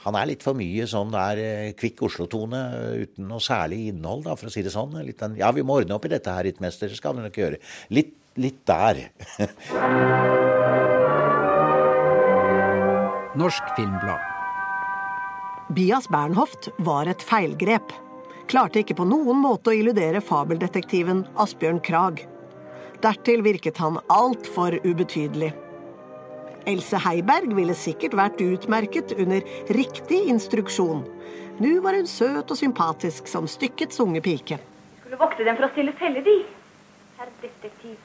han 0.06 0.16
er 0.16 0.30
litt 0.30 0.44
for 0.46 0.56
mye 0.56 0.88
sånn 0.88 1.12
der 1.12 1.74
kvikk 1.78 2.02
Oslo-tone 2.08 2.62
uten 3.04 3.28
noe 3.28 3.44
særlig 3.44 3.90
innhold, 3.92 4.24
da, 4.30 4.36
for 4.40 4.48
å 4.48 4.54
si 4.54 4.64
det 4.66 4.72
sånn. 4.74 4.96
Litt 5.04 5.20
den, 5.20 5.36
ja, 5.40 5.52
vi 5.56 5.62
må 5.66 5.76
ordne 5.82 5.96
opp 5.98 6.08
i 6.08 6.14
dette 6.14 6.32
her, 6.32 6.48
rittmester. 6.48 6.88
Skal 6.96 7.18
vi 7.18 7.26
nok 7.26 7.40
gjøre. 7.42 7.58
Litt, 7.92 8.16
litt 8.40 8.62
der. 8.70 8.96
Norsk 13.40 13.64
Filmblad. 13.76 14.24
Bias 15.76 16.08
Bernhoft 16.10 16.72
var 16.80 17.06
et 17.12 17.22
feilgrep. 17.22 17.92
Klarte 18.50 18.82
ikke 18.82 18.96
på 18.98 19.06
noen 19.06 19.38
måte 19.44 19.70
å 19.70 19.76
illudere 19.78 20.24
fabeldetektiven 20.26 21.28
Asbjørn 21.38 21.84
Krag. 21.86 22.24
Dertil 23.00 23.44
virket 23.46 23.78
han 23.80 24.00
altfor 24.12 24.76
ubetydelig. 24.84 25.54
Else 26.68 27.00
Heiberg 27.00 27.54
ville 27.56 27.76
sikkert 27.78 28.18
vært 28.20 28.42
utmerket 28.44 29.14
under 29.16 29.46
riktig 29.72 30.26
instruksjon. 30.34 31.06
Nå 31.64 31.72
var 31.84 31.96
hun 31.96 32.08
søt 32.08 32.52
og 32.52 32.60
sympatisk 32.60 33.28
som 33.32 33.48
stykkets 33.48 34.00
unge 34.04 34.22
pike. 34.24 34.60
Skulle 35.00 35.20
vokte 35.20 35.48
dem 35.48 35.56
for 35.56 35.70
å 35.70 35.72
stille 35.72 35.96
felle, 36.00 36.24
de. 36.28 36.36
Herr 37.20 37.32
detektiv. 37.42 37.96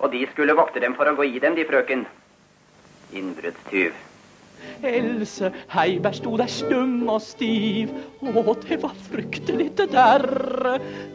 Og 0.00 0.12
de 0.12 0.24
skulle 0.32 0.56
vokte 0.56 0.80
dem 0.80 0.96
for 0.96 1.08
å 1.08 1.16
gå 1.16 1.28
i 1.28 1.40
dem, 1.40 1.56
de, 1.56 1.64
frøken. 1.68 2.04
Innbruddstyv. 3.16 3.92
Else 4.86 5.50
Heiberg 5.72 6.18
sto 6.18 6.36
der 6.40 6.50
stum 6.50 7.08
og 7.08 7.20
stiv. 7.24 7.92
Å, 8.20 8.54
det 8.66 8.80
var 8.82 8.94
fryktelig, 9.08 9.70
det 9.80 9.88
der. 9.94 10.26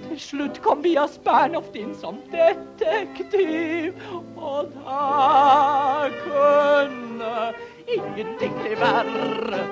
Til 0.05 0.20
slutt 0.20 0.62
kom 0.65 0.84
Bias 0.84 1.17
Bernhoft 1.25 1.75
inn 1.79 1.93
som 2.00 2.20
detektiv. 2.34 3.98
Og 4.36 4.72
da 4.77 6.10
kunne 6.24 7.36
ingenting 7.88 8.58
bli 8.62 8.79
verre. 8.79 9.65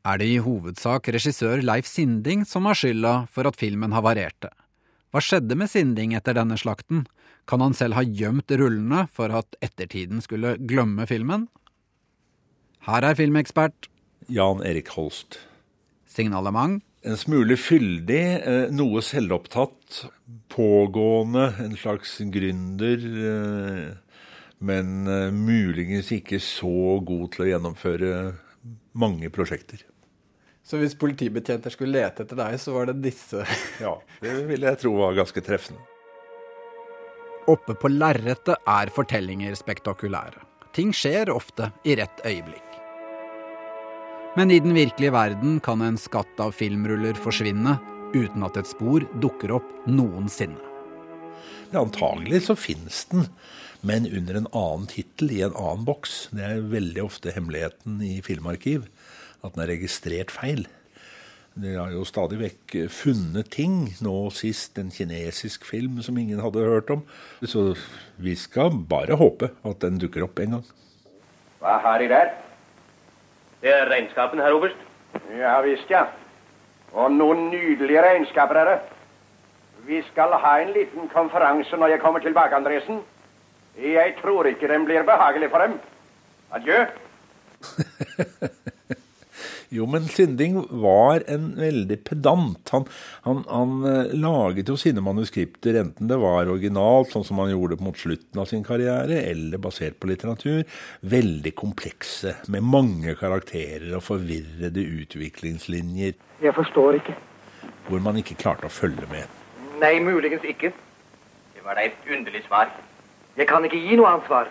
Er 0.00 0.16
det 0.16 0.30
i 0.32 0.40
hovedsak 0.40 1.10
regissør 1.12 1.60
Leif 1.60 1.84
Sinding 1.84 2.46
som 2.48 2.64
har 2.64 2.78
skylda 2.78 3.14
for 3.28 3.50
at 3.50 3.58
filmen 3.60 3.92
havarerte? 3.92 4.48
Hva 5.10 5.20
skjedde 5.20 5.56
med 5.58 5.68
Sinding 5.68 6.14
etter 6.16 6.38
denne 6.38 6.56
slakten? 6.56 7.04
Kan 7.50 7.60
han 7.64 7.74
selv 7.76 7.98
ha 7.98 8.04
gjemt 8.06 8.52
rullene 8.54 9.04
for 9.12 9.32
at 9.34 9.58
ettertiden 9.60 10.22
skulle 10.24 10.54
glemme 10.70 11.04
filmen? 11.10 11.48
Her 12.86 13.04
er 13.04 13.16
filmekspert 13.18 13.88
Jan 14.30 14.62
Erik 14.64 14.88
Holst. 14.94 15.38
Signalement. 16.08 16.80
En 17.04 17.16
smule 17.16 17.56
fyldig, 17.56 18.22
eh, 18.44 18.66
noe 18.72 19.00
selvopptatt, 19.00 20.02
pågående, 20.52 21.46
en 21.64 21.76
slags 21.76 22.18
gründer. 22.32 22.98
eh, 23.00 23.96
Men 24.60 25.06
eh, 25.08 25.30
muligens 25.32 26.10
ikke 26.12 26.36
så 26.38 27.00
god 27.00 27.30
til 27.32 27.44
å 27.46 27.48
gjennomføre 27.48 28.34
mange 28.92 29.30
prosjekter. 29.30 29.80
Så 30.62 30.76
hvis 30.76 30.94
politibetjenter 30.94 31.72
skulle 31.72 31.96
lete 31.96 32.22
etter 32.26 32.36
deg, 32.36 32.58
så 32.60 32.74
var 32.76 32.90
det 32.90 33.00
disse 33.02 33.40
Ja, 33.80 33.96
det 34.20 34.46
vil 34.46 34.60
jeg 34.68 34.78
tro 34.82 34.92
var 34.98 35.16
ganske 35.16 35.40
treffende. 35.40 35.80
Oppe 37.48 37.74
på 37.74 37.88
lerretet 37.88 38.60
er 38.68 38.92
fortellinger 38.92 39.56
spektakulære. 39.56 40.44
Ting 40.76 40.92
skjer 40.94 41.32
ofte 41.32 41.72
i 41.88 41.96
rett 41.98 42.20
øyeblikk. 42.22 42.69
Men 44.38 44.50
i 44.54 44.60
den 44.62 44.76
virkelige 44.76 45.10
verden 45.10 45.56
kan 45.58 45.80
en 45.82 45.96
skatt 45.98 46.38
av 46.38 46.52
filmruller 46.54 47.16
forsvinne 47.18 47.74
uten 48.14 48.44
at 48.46 48.58
et 48.60 48.68
spor 48.70 49.02
dukker 49.22 49.56
opp 49.56 49.70
noensinne. 49.90 50.60
Ja, 51.72 51.82
antagelig 51.82 52.44
så 52.46 52.54
finnes 52.58 53.04
den, 53.10 53.26
men 53.86 54.06
under 54.06 54.38
en 54.38 54.46
annen 54.50 54.86
tittel 54.90 55.32
i 55.34 55.40
en 55.46 55.54
annen 55.58 55.82
boks. 55.86 56.28
Det 56.34 56.44
er 56.46 56.62
veldig 56.70 57.02
ofte 57.02 57.34
hemmeligheten 57.34 57.98
i 58.06 58.20
filmarkiv, 58.26 58.86
at 59.42 59.54
den 59.54 59.64
er 59.64 59.72
registrert 59.72 60.34
feil. 60.34 60.62
De 61.58 61.74
har 61.74 61.90
jo 61.90 62.04
stadig 62.06 62.38
vekk 62.38 62.76
funnet 62.94 63.50
ting, 63.50 63.80
nå 64.02 64.14
sist 64.34 64.78
en 64.78 64.92
kinesisk 64.94 65.66
film 65.66 65.98
som 66.06 66.18
ingen 66.18 66.42
hadde 66.42 66.62
hørt 66.66 66.92
om. 66.94 67.02
Så 67.42 67.72
vi 68.22 68.36
skal 68.38 68.78
bare 68.90 69.18
håpe 69.18 69.50
at 69.66 69.82
den 69.82 69.98
dukker 70.02 70.28
opp 70.28 70.38
en 70.42 70.58
gang. 70.58 70.70
Hva 71.60 71.80
har 71.82 71.98
de 71.98 72.10
der? 72.14 72.30
Det 73.60 73.72
er 73.74 73.90
regnskapen, 73.90 74.40
herr 74.40 74.56
oberst. 74.56 74.76
Ja 75.36 75.58
visst, 75.60 75.90
ja. 75.90 76.04
Og 76.92 77.12
noen 77.12 77.48
nydelige 77.50 78.02
regnskaper 78.02 78.60
er 78.60 78.70
det. 78.70 78.78
Vi 79.86 80.02
skal 80.10 80.32
ha 80.42 80.54
en 80.60 80.72
liten 80.76 81.08
konferanse 81.12 81.76
når 81.76 81.94
jeg 81.94 82.00
kommer 82.00 82.20
tilbake, 82.24 82.56
Andresen. 82.56 83.02
Jeg 83.80 84.14
tror 84.22 84.48
ikke 84.48 84.68
den 84.68 84.84
blir 84.84 85.02
behagelig 85.02 85.50
for 85.50 85.58
dem. 85.66 85.78
Adjø. 86.52 86.84
Jo, 89.70 89.84
men 89.86 90.08
Sinding 90.10 90.56
var 90.82 91.22
en 91.30 91.52
veldig 91.54 92.00
pedant. 92.02 92.72
Han, 92.74 92.88
han, 93.22 93.44
han 93.46 93.84
eh, 93.86 94.14
laget 94.18 94.72
jo 94.72 94.74
sine 94.80 95.02
manuskripter, 95.06 95.78
enten 95.78 96.10
det 96.10 96.18
var 96.18 96.50
originalt, 96.50 97.12
sånn 97.12 97.26
som 97.28 97.38
han 97.38 97.52
gjorde 97.52 97.78
mot 97.78 97.94
slutten 97.94 98.42
av 98.42 98.50
sin 98.50 98.64
karriere, 98.66 99.20
eller 99.30 99.62
basert 99.62 100.00
på 100.02 100.10
litteratur, 100.10 100.64
veldig 101.06 101.54
komplekse, 101.54 102.34
med 102.50 102.66
mange 102.66 103.14
karakterer 103.20 103.94
og 103.94 104.02
forvirrede 104.08 104.82
utviklingslinjer. 105.04 106.18
Jeg 106.42 106.58
forstår 106.58 106.98
ikke. 106.98 107.14
Hvor 107.86 108.02
man 108.02 108.18
ikke 108.18 108.40
klarte 108.42 108.66
å 108.66 108.74
følge 108.74 109.06
med. 109.14 109.40
Nei, 109.78 109.96
muligens 110.02 110.42
ikke. 110.50 110.74
Det 111.54 111.62
var 111.62 111.78
da 111.78 111.86
et 111.86 112.10
underlig 112.10 112.42
svar. 112.50 112.74
Jeg 113.38 113.46
kan 113.46 113.62
ikke 113.64 113.78
gi 113.78 114.02
noe 114.02 114.16
ansvar. 114.18 114.50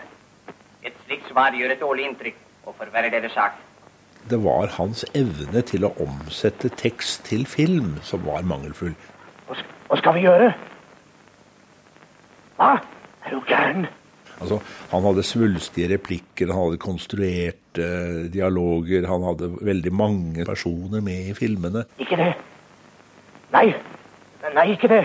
Et 0.80 0.96
slikt 1.04 1.28
svar 1.28 1.52
gjør 1.52 1.76
et 1.76 1.84
dårlig 1.84 2.08
inntrykk 2.08 2.46
og 2.64 2.80
forverrer 2.80 3.12
deres 3.12 3.36
sak. 3.36 3.66
Det 4.28 4.38
var 4.44 4.74
hans 4.76 5.04
evne 5.16 5.62
til 5.66 5.86
å 5.86 5.94
omsette 6.02 6.68
tekst 6.80 7.24
til 7.30 7.46
film 7.48 7.96
som 8.06 8.22
var 8.26 8.44
mangelfull. 8.46 8.92
Hva 9.48 9.98
skal 9.98 10.18
vi 10.18 10.26
gjøre? 10.26 10.52
Hva? 12.60 12.74
Er 13.24 13.34
du 13.34 13.40
gæren? 13.48 13.88
Altså, 14.40 14.60
han 14.92 15.04
hadde 15.04 15.24
svulstige 15.26 15.90
replikker, 15.92 16.52
han 16.52 16.66
hadde 16.66 16.80
konstruerte 16.80 17.88
dialoger, 18.32 19.08
han 19.08 19.24
hadde 19.26 19.50
veldig 19.60 19.92
mange 19.92 20.46
personer 20.48 21.04
med 21.04 21.32
i 21.32 21.36
filmene. 21.36 21.84
Ikke 22.00 22.16
det. 22.20 22.30
Nei. 23.52 23.66
Nei, 24.56 24.66
ikke 24.72 24.88
det. 24.88 25.02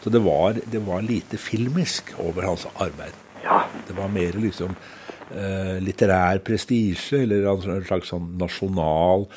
Så 0.00 0.10
det 0.12 0.22
var, 0.24 0.56
det 0.56 0.80
var 0.86 1.04
lite 1.04 1.36
filmisk 1.40 2.14
over 2.22 2.48
hans 2.48 2.64
arbeid. 2.80 3.16
Ja. 3.44 3.64
Det 3.88 3.96
var 3.96 4.08
mer 4.12 4.38
liksom 4.40 4.72
eh, 4.72 5.01
litterær 5.82 6.42
prestisje, 6.44 7.22
eller 7.24 7.46
en 7.48 7.84
slags 7.86 8.10
sånn 8.12 8.34
nasjonal 8.40 9.28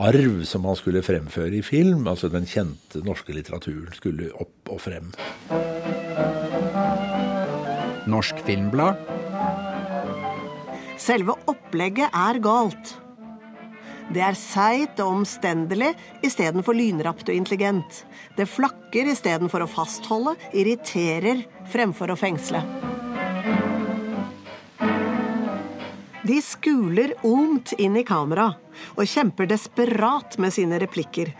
arv 0.00 0.44
som 0.46 0.64
han 0.68 0.78
skulle 0.78 1.02
fremføre 1.02 1.58
i 1.58 1.64
film. 1.66 2.06
Altså 2.10 2.30
den 2.32 2.46
kjente 2.48 3.02
norske 3.06 3.34
litteraturen 3.34 3.92
skulle 3.96 4.30
opp 4.38 4.70
og 4.70 4.82
frem. 4.84 5.10
Norsk 8.10 8.40
Filmblad. 8.46 8.98
Selve 11.00 11.36
opplegget 11.48 12.12
er 12.12 12.40
galt. 12.44 12.96
Det 14.10 14.22
er 14.26 14.34
seigt 14.34 14.98
og 15.04 15.20
omstendelig 15.20 15.92
istedenfor 16.26 16.74
lynrapt 16.74 17.28
og 17.30 17.36
intelligent. 17.36 18.02
Det 18.36 18.48
flakker 18.50 19.12
istedenfor 19.12 19.62
å 19.62 19.70
fastholde, 19.70 20.34
irriterer 20.50 21.44
fremfor 21.70 22.10
å 22.10 22.18
fengsle. 22.18 22.64
De 26.30 26.42
skuler 26.42 27.14
omt 27.26 27.72
inn 27.72 27.96
i 27.98 28.04
kamera 28.06 28.52
og 28.94 29.08
kjemper 29.08 29.48
desperat 29.50 30.36
med 30.38 30.52
sine 30.54 30.78
replikker, 30.78 31.32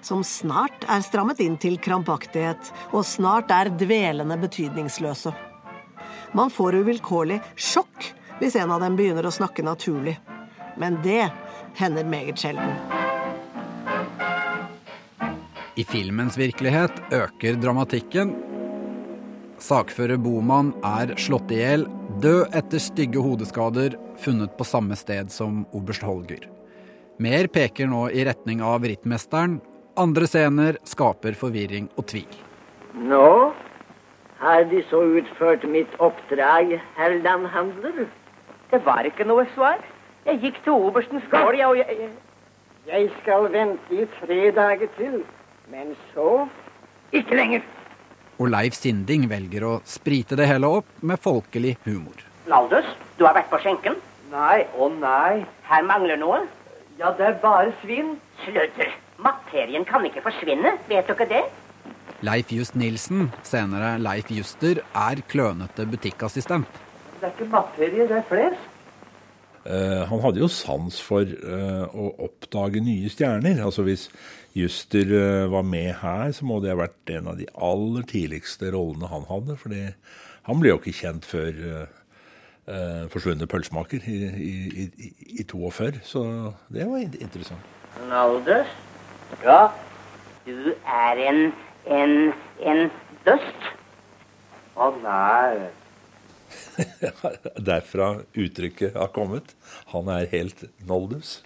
som 0.00 0.22
snart 0.24 0.86
er 0.88 1.02
strammet 1.04 1.42
inn 1.44 1.58
til 1.60 1.76
krampaktighet 1.84 2.70
og 2.86 3.04
snart 3.04 3.52
er 3.52 3.68
dvelende 3.76 4.38
betydningsløse. 4.40 5.34
Man 6.32 6.48
får 6.54 6.78
uvilkårlig 6.80 7.42
sjokk 7.60 8.08
hvis 8.38 8.56
en 8.62 8.72
av 8.72 8.80
dem 8.86 8.96
begynner 8.96 9.28
å 9.28 9.34
snakke 9.36 9.66
naturlig. 9.68 10.16
Men 10.80 10.96
det 11.04 11.28
hender 11.76 12.08
meget 12.08 12.40
sjelden. 12.40 12.72
I 15.76 15.84
filmens 15.84 16.40
virkelighet 16.40 17.04
øker 17.12 17.60
dramatikken. 17.60 18.32
Sakfører 19.60 20.16
Boman 20.16 20.72
er 20.80 21.18
slått 21.20 21.52
i 21.52 21.60
hjel, 21.60 21.90
død 22.24 22.54
etter 22.56 22.80
stygge 22.80 23.20
hodeskader, 23.20 23.98
funnet 24.20 24.56
på 24.58 24.66
samme 24.66 24.96
sted 24.98 25.32
som 25.32 25.64
oberst 25.76 26.04
Holger. 26.06 26.48
Mer 27.18 27.48
peker 27.50 27.88
nå 27.90 28.08
i 28.14 28.24
retning 28.28 28.62
av 28.62 28.84
rittmesteren. 28.86 29.58
Andre 29.98 30.28
scener 30.30 30.78
skaper 30.86 31.34
forvirring 31.34 31.88
og 31.98 32.06
tvil. 32.12 32.36
Nå, 32.94 33.52
har 34.38 34.64
De 34.70 34.82
så 34.90 35.02
utført 35.18 35.64
mitt 35.66 35.94
oppdrag, 35.98 36.76
herr 36.94 37.16
landhandler? 37.24 38.06
Det 38.70 38.78
var 38.86 39.06
ikke 39.08 39.26
noe 39.26 39.48
svar. 39.56 39.82
Jeg 40.28 40.38
gikk 40.44 40.62
til 40.64 40.76
oberstens 40.76 41.26
gård, 41.32 41.56
jeg, 41.58 41.66
og 41.66 41.76
jeg 41.78 42.10
Jeg 42.88 43.10
skal 43.20 43.50
vente 43.52 43.92
i 43.92 44.06
tre 44.20 44.50
dager 44.56 44.88
til, 44.96 45.24
men 45.68 45.96
så 46.14 46.48
Ikke 47.12 47.36
lenger. 47.36 47.62
Og 48.38 48.48
Leif 48.52 48.74
Sinding 48.76 49.26
velger 49.28 49.64
å 49.64 49.80
sprite 49.84 50.36
det 50.36 50.46
hele 50.46 50.68
opp 50.78 51.02
med 51.02 51.18
folkelig 51.18 51.76
humor. 51.84 52.22
Naldus, 52.48 52.86
du 53.18 53.24
har 53.26 53.34
vært 53.34 53.50
på 53.50 53.58
skjenken. 53.64 53.96
Nei, 54.28 54.66
å 54.76 54.90
nei. 54.92 55.44
Her 55.68 55.84
mangler 55.88 56.18
noe. 56.20 56.42
Ja, 56.98 57.14
det 57.16 57.24
er 57.24 57.38
bare 57.42 57.72
svinn. 57.82 58.16
Sludder. 58.44 58.90
Materien 59.24 59.86
kan 59.88 60.04
ikke 60.06 60.22
forsvinne, 60.22 60.76
vet 60.90 61.08
du 61.08 61.14
ikke 61.14 61.26
det? 61.30 61.44
Leif 62.26 62.52
Just 62.54 62.76
Nilsen, 62.78 63.28
senere 63.46 63.96
Leif 64.02 64.30
Juster, 64.34 64.82
er 64.94 65.22
klønete 65.30 65.86
butikkassistent. 65.90 66.80
Det 67.18 67.26
er 67.26 67.32
ikke 67.34 67.48
materie, 67.50 68.06
det 68.10 68.18
er 68.20 68.26
flesk. 68.28 68.74
Eh, 69.68 70.02
han 70.08 70.22
hadde 70.22 70.40
jo 70.40 70.48
sans 70.48 71.00
for 71.02 71.26
eh, 71.28 71.84
å 71.88 72.12
oppdage 72.28 72.80
nye 72.84 73.10
stjerner. 73.12 73.60
Altså 73.64 73.84
Hvis 73.86 74.06
Juster 74.56 75.12
eh, 75.18 75.44
var 75.50 75.66
med 75.66 75.92
her, 76.02 76.32
så 76.32 76.46
må 76.48 76.60
det 76.62 76.72
ha 76.72 76.78
vært 76.78 77.14
en 77.16 77.32
av 77.32 77.40
de 77.40 77.48
aller 77.54 78.06
tidligste 78.08 78.72
rollene 78.74 79.10
han 79.10 79.26
hadde. 79.28 79.58
fordi 79.60 79.84
han 80.48 80.62
ble 80.62 80.72
jo 80.72 80.78
ikke 80.80 80.96
kjent 80.96 81.26
før 81.28 81.88
uh, 82.68 83.08
'Forsvunne 83.10 83.46
pølsemaker' 83.50 84.04
i, 84.08 84.18
i, 84.28 84.84
i, 85.06 85.08
i 85.40 85.44
42, 85.44 86.00
så 86.04 86.22
det 86.72 86.86
var 86.90 86.98
interessant. 86.98 87.60
Naldus, 88.08 88.66
Ja, 89.44 89.68
du 90.46 90.74
er 90.86 91.18
en 91.28 91.52
en 91.88 92.32
en 92.64 92.90
dust. 93.26 93.66
å 94.76 94.90
nei. 95.02 95.68
Derfra 97.68 98.08
uttrykket 98.38 98.94
har 98.96 99.10
kommet. 99.14 99.54
Han 99.92 100.08
er 100.12 100.28
helt 100.32 100.64
noldus. 100.86 101.42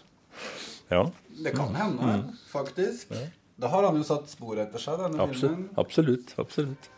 Ja, 0.90 1.06
Det 1.44 1.54
kan 1.56 1.74
hende, 1.74 2.34
faktisk. 2.52 3.08
Da 3.62 3.68
har 3.72 3.86
han 3.86 3.96
jo 3.96 4.04
satt 4.04 4.28
spor 4.30 4.58
etter 4.60 4.78
seg, 4.82 4.98
denne 5.00 5.22
absolutt. 5.22 5.56
filmen. 5.56 5.70
Absolutt. 5.78 6.34
absolutt. 6.38 6.90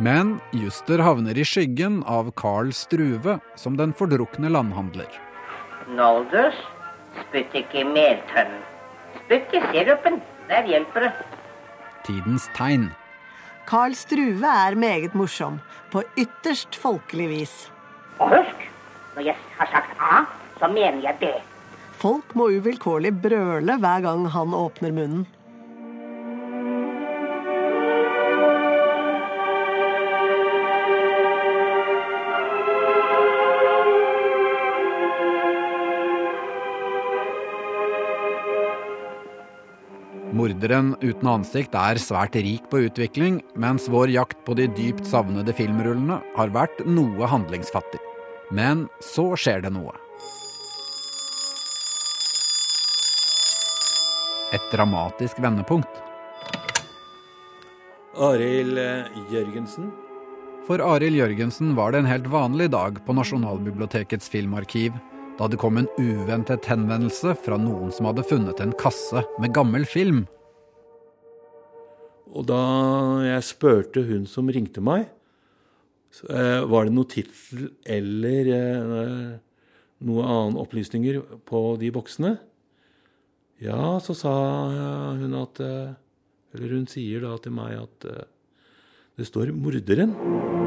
Men 0.00 0.38
Juster 0.56 1.02
havner 1.04 1.36
i 1.36 1.44
skyggen 1.44 1.98
av 2.08 2.30
Carl 2.32 2.70
Struve 2.72 3.34
som 3.60 3.74
den 3.76 3.90
fordrukne 3.92 4.48
landhandler. 4.48 5.10
Naldus, 5.92 6.56
spytt 7.26 7.52
ikke 7.60 7.82
i 7.82 7.84
meltønnen. 7.84 8.62
Spytt 9.26 9.52
i 9.52 9.60
sirupen. 9.66 10.16
Der 10.48 10.64
hjelper 10.64 11.04
det. 11.04 11.10
Tidens 12.06 12.46
tegn. 12.56 12.88
Carl 13.68 13.92
Struve 13.94 14.54
er 14.62 14.78
meget 14.80 15.12
morsom, 15.14 15.60
på 15.92 16.00
ytterst 16.16 16.80
folkelig 16.80 17.28
vis. 17.34 17.54
Og 18.24 18.32
husk, 18.38 18.64
når 19.18 19.28
jeg 19.28 19.36
har 19.58 19.68
sagt 19.74 20.00
A, 20.00 20.22
så 20.62 20.72
mener 20.72 21.04
jeg 21.10 21.20
B. 21.20 21.34
Folk 22.00 22.32
må 22.32 22.48
uvilkårlig 22.56 23.12
brøle 23.20 23.76
hver 23.84 24.08
gang 24.08 24.24
han 24.32 24.56
åpner 24.56 24.96
munnen. 24.96 25.28
Morderen 40.40 40.94
uten 41.04 41.28
ansikt 41.28 41.74
er 41.76 41.98
svært 42.00 42.36
rik 42.40 42.68
på 42.72 42.78
utvikling, 42.86 43.42
mens 43.60 43.90
vår 43.92 44.08
jakt 44.14 44.38
på 44.46 44.54
de 44.56 44.64
dypt 44.72 45.04
savnede 45.04 45.52
filmrullene 45.52 46.16
har 46.36 46.52
vært 46.54 46.80
noe 46.88 47.28
handlingsfattig. 47.28 48.00
Men 48.56 48.86
så 49.04 49.26
skjer 49.36 49.66
det 49.66 49.72
noe. 49.74 49.92
Et 54.56 54.72
dramatisk 54.72 55.42
vendepunkt. 55.44 56.00
Arild 58.16 58.80
Jørgensen. 59.34 59.92
For 60.64 60.80
Arild 60.80 61.20
Jørgensen 61.20 61.76
var 61.76 61.92
det 61.92 62.00
en 62.00 62.12
helt 62.14 62.32
vanlig 62.32 62.72
dag 62.72 63.04
på 63.04 63.18
Nasjonalbibliotekets 63.18 64.32
filmarkiv 64.32 64.96
da 65.40 65.46
det 65.48 65.56
kom 65.56 65.78
en 65.80 65.88
uventet 65.96 66.66
henvendelse 66.68 67.32
fra 67.40 67.56
noen 67.56 67.88
som 67.96 68.10
hadde 68.10 68.26
funnet 68.28 68.58
en 68.60 68.74
kasse 68.76 69.22
med 69.40 69.54
gammel 69.56 69.86
film. 69.88 70.26
Og 72.36 72.44
da 72.50 72.60
jeg 73.24 73.46
spurte 73.48 74.04
hun 74.04 74.26
som 74.28 74.52
ringte 74.52 74.84
meg, 74.84 75.08
eh, 76.28 76.60
var 76.68 76.84
det 76.84 76.92
noe 76.92 77.08
tittel 77.08 77.70
eller 77.88 78.52
noen 80.04 80.28
annen 80.28 80.60
opplysninger 80.60 81.22
på 81.48 81.64
de 81.80 81.88
boksene? 81.96 82.36
Ja, 83.64 83.96
så 84.04 84.12
sa 84.16 84.36
hun 85.16 85.34
at 85.40 85.60
eh, 85.60 85.96
Eller 86.50 86.72
hun 86.74 86.88
sier 86.90 87.22
da 87.22 87.36
til 87.38 87.54
meg 87.54 87.76
at 87.78 88.06
eh, 88.10 88.24
det 89.16 89.28
står 89.28 89.52
'morderen'. 89.54 90.59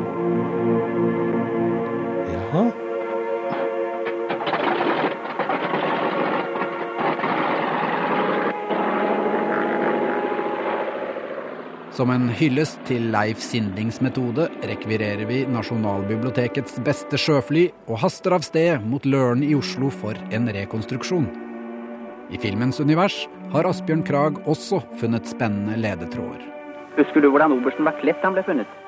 Som 11.93 12.10
en 12.10 12.23
hyllest 12.34 12.79
til 12.89 13.12
Leif 13.13 13.38
Sindlings 13.38 13.99
metode 14.01 14.47
rekvirerer 14.65 15.27
vi 15.29 15.43
Nasjonalbibliotekets 15.45 16.79
beste 16.82 17.19
sjøfly 17.21 17.67
og 17.86 17.99
haster 18.01 18.34
av 18.34 18.41
sted 18.41 18.82
mot 18.89 19.06
Løren 19.06 19.43
i 19.45 19.51
Oslo 19.53 19.91
for 19.93 20.17
en 20.34 20.49
rekonstruksjon. 20.56 21.27
I 22.34 22.39
filmens 22.41 22.82
univers 22.82 23.27
har 23.53 23.69
Asbjørn 23.69 24.01
Krag 24.08 24.39
også 24.49 24.79
funnet 24.97 25.29
spennende 25.29 25.77
ledetråder. 25.77 26.41
Husker 26.97 27.21
du 27.21 27.29
hvordan 27.29 27.53
obersten 27.60 27.86
var 27.86 27.99
kledt 28.01 28.23
da 28.23 28.32
han 28.32 28.39
ble 28.39 28.45
funnet? 28.47 28.79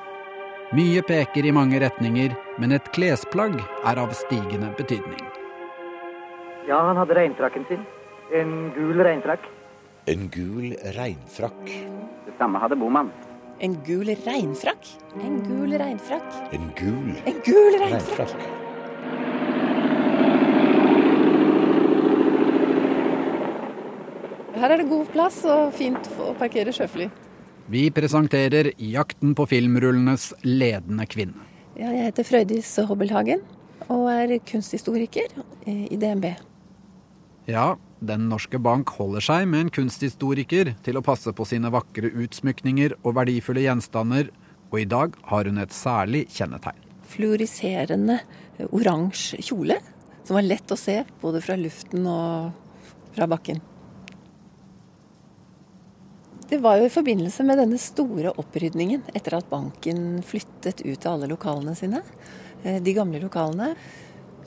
Mye 0.74 1.04
peker 1.06 1.46
i 1.46 1.54
mange 1.54 1.78
retninger, 1.78 2.34
men 2.58 2.74
et 2.74 2.90
klesplagg 2.90 3.54
er 3.86 4.00
av 4.02 4.16
stigende 4.18 4.72
betydning. 4.74 5.22
Ja, 6.66 6.82
han 6.88 6.98
hadde 6.98 7.14
regntrakken 7.14 7.70
sin. 7.70 7.86
En 8.34 8.72
gul 8.74 8.98
regnfrakk. 8.98 9.46
En 10.06 10.28
gul 10.30 10.76
regnfrakk. 10.94 11.64
Det 12.26 12.34
samme 12.38 12.60
hadde 12.62 12.76
Boman. 12.78 13.08
En 13.58 13.72
gul 13.82 14.06
regnfrakk? 14.06 14.84
En 15.18 15.40
gul 15.42 15.72
regnfrakk? 15.80 16.28
En 16.54 16.68
gul, 16.78 17.08
En 17.26 17.40
gul 17.42 17.74
regnfrakk? 17.80 18.44
Her 24.56 24.74
er 24.76 24.78
det 24.84 24.86
god 24.92 25.10
plass 25.10 25.40
og 25.42 25.74
fint 25.74 26.06
å 26.22 26.30
parkere 26.38 26.70
sjøfly. 26.76 27.08
Vi 27.66 27.88
presenterer 27.90 28.70
Jakten 28.78 29.34
på 29.34 29.48
filmrullenes 29.50 30.28
ledende 30.46 31.08
kvinne. 31.10 31.42
Ja, 31.74 31.90
jeg 31.90 32.12
heter 32.12 32.28
Frøydis 32.30 32.70
Hobbelhagen 32.86 33.42
og 33.90 34.06
er 34.14 34.38
kunsthistoriker 34.46 35.34
i 35.66 35.98
DNB. 35.98 36.30
Ja, 37.50 37.72
Den 38.04 38.26
norske 38.28 38.58
bank 38.60 38.90
holder 38.98 39.24
seg 39.24 39.46
med 39.48 39.66
en 39.66 39.70
kunsthistoriker 39.72 40.74
til 40.84 40.98
å 40.98 41.04
passe 41.04 41.32
på 41.32 41.46
sine 41.48 41.70
vakre 41.72 42.10
utsmykninger 42.12 42.98
og 43.02 43.14
verdifulle 43.16 43.64
gjenstander, 43.64 44.28
og 44.68 44.80
i 44.82 44.88
dag 44.90 45.14
har 45.30 45.48
hun 45.48 45.62
et 45.62 45.72
særlig 45.72 46.26
kjennetegn. 46.36 46.82
Fluoriserende 47.08 48.18
oransje 48.68 49.40
kjole, 49.46 49.78
som 50.26 50.36
var 50.36 50.44
lett 50.44 50.74
å 50.74 50.76
se 50.76 50.98
både 51.22 51.40
fra 51.40 51.56
luften 51.56 52.04
og 52.10 52.52
fra 53.16 53.28
bakken. 53.30 53.62
Det 56.46 56.60
var 56.62 56.78
jo 56.78 56.86
i 56.86 56.92
forbindelse 56.92 57.42
med 57.46 57.58
denne 57.58 57.78
store 57.80 58.34
opprydningen 58.38 59.08
etter 59.16 59.38
at 59.38 59.48
banken 59.50 60.20
flyttet 60.26 60.84
ut 60.84 61.06
av 61.06 61.16
alle 61.16 61.30
lokalene 61.32 61.74
sine, 61.78 62.02
eh, 62.62 62.76
de 62.82 62.92
gamle 62.94 63.22
lokalene. 63.24 63.72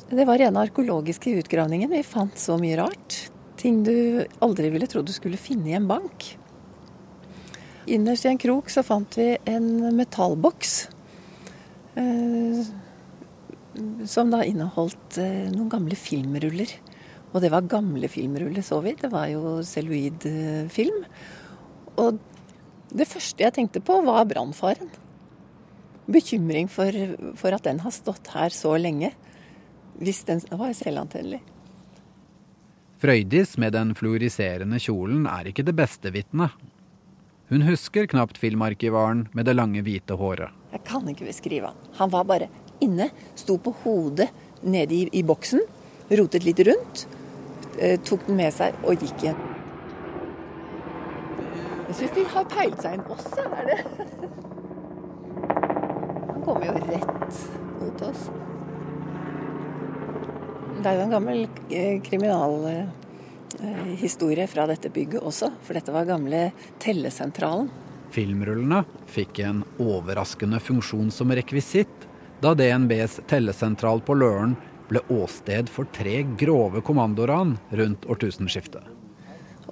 Det 0.09 0.25
var 0.25 0.39
rene 0.39 0.61
arkeologiske 0.63 1.33
utgravningen. 1.41 1.89
Vi 1.89 2.03
fant 2.03 2.37
så 2.37 2.55
mye 2.61 2.77
rart. 2.79 3.17
Ting 3.59 3.81
du 3.83 4.23
aldri 4.43 4.69
ville 4.71 4.87
trodd 4.87 5.09
du 5.09 5.15
skulle 5.15 5.39
finne 5.39 5.71
i 5.71 5.77
en 5.77 5.89
bank. 5.89 6.29
Innerst 7.89 8.27
i 8.27 8.31
en 8.31 8.39
krok 8.39 8.69
så 8.71 8.83
fant 8.85 9.17
vi 9.19 9.33
en 9.49 9.89
metallboks. 9.97 10.75
Eh, 11.99 12.61
som 14.07 14.31
da 14.31 14.43
inneholdt 14.45 15.19
eh, 15.19 15.49
noen 15.51 15.71
gamle 15.71 15.97
filmruller. 15.99 16.71
Og 17.29 17.43
det 17.43 17.51
var 17.53 17.67
gamle 17.69 18.09
filmruller, 18.09 18.63
så 18.65 18.79
vi. 18.85 18.95
Det 18.97 19.11
var 19.11 19.29
jo 19.31 19.59
celluloid-film. 19.65 21.03
Og 22.01 22.19
det 22.89 23.07
første 23.09 23.45
jeg 23.45 23.55
tenkte 23.55 23.83
på, 23.85 23.99
var 24.05 24.25
brannfaren. 24.29 24.89
Bekymring 26.09 26.69
for, 26.73 26.95
for, 27.37 27.53
at 27.53 27.67
den 27.67 27.83
har 27.83 27.93
stått 27.93 28.31
her 28.33 28.53
så 28.53 28.73
lenge. 28.81 29.11
Hvis 29.99 30.23
den 30.25 30.41
var 30.49 30.73
selvantennelig. 30.77 31.41
Frøydis 32.99 33.53
med 33.55 33.71
den 33.77 33.93
fluoriserende 33.95 34.75
kjolen 34.83 35.23
er 35.31 35.47
ikke 35.47 35.63
det 35.63 35.71
beste 35.77 36.11
vitnet. 36.11 36.51
Hun 37.47 37.63
husker 37.63 38.09
knapt 38.11 38.37
filmarkivaren 38.37 39.29
med 39.33 39.47
det 39.47 39.55
lange, 39.55 39.79
hvite 39.85 40.17
håret. 40.19 40.51
Jeg 40.73 40.83
kan 40.85 41.07
ikke 41.07 41.29
beskrive 41.29 41.71
han. 41.71 41.77
Han 41.95 42.11
var 42.11 42.27
bare 42.27 42.49
inne, 42.83 43.07
sto 43.39 43.55
på 43.55 43.71
hodet 43.85 44.27
nede 44.67 44.97
i, 44.97 45.07
i 45.15 45.23
boksen, 45.23 45.63
rotet 46.11 46.43
litt 46.43 46.59
rundt, 46.67 47.05
eh, 47.79 47.95
tok 48.03 48.27
den 48.27 48.37
med 48.41 48.51
seg 48.53 48.75
og 48.83 48.99
gikk 48.99 49.23
igjen. 49.23 49.39
Jeg 51.87 51.97
syns 52.01 52.15
de 52.19 52.27
har 52.35 52.51
peilt 52.51 52.83
seg 52.83 52.99
inn 52.99 53.07
også, 53.15 53.47
er 53.47 53.71
det? 53.71 53.79
Han 56.35 56.43
kommer 56.43 56.67
jo 56.67 56.75
rett 56.83 57.43
mot 57.79 58.07
oss. 58.11 58.27
Det 60.79 60.87
er 60.87 60.95
jo 60.95 61.01
en 61.03 61.11
gammel 61.11 61.41
eh, 61.75 61.97
kriminalhistorie 61.99 64.45
fra 64.47 64.63
dette 64.69 64.87
bygget 64.95 65.19
også, 65.19 65.49
for 65.59 65.75
dette 65.75 65.91
var 65.91 66.07
gamle 66.07 66.55
tellesentralen. 66.79 67.67
Filmrullene 68.15 68.87
fikk 69.11 69.43
en 69.43 69.67
overraskende 69.83 70.55
funksjon 70.63 71.11
som 71.11 71.27
rekvisitt 71.35 72.07
da 72.39 72.55
DNBs 72.55 73.27
tellesentral 73.27 73.99
på 74.07 74.15
Løren 74.15 74.55
ble 74.87 75.03
åsted 75.11 75.67
for 75.69 75.85
tre 75.91 76.23
grove 76.39 76.79
kommandoran 76.87 77.59
rundt 77.75 78.07
årtusenskiftet. 78.07 78.83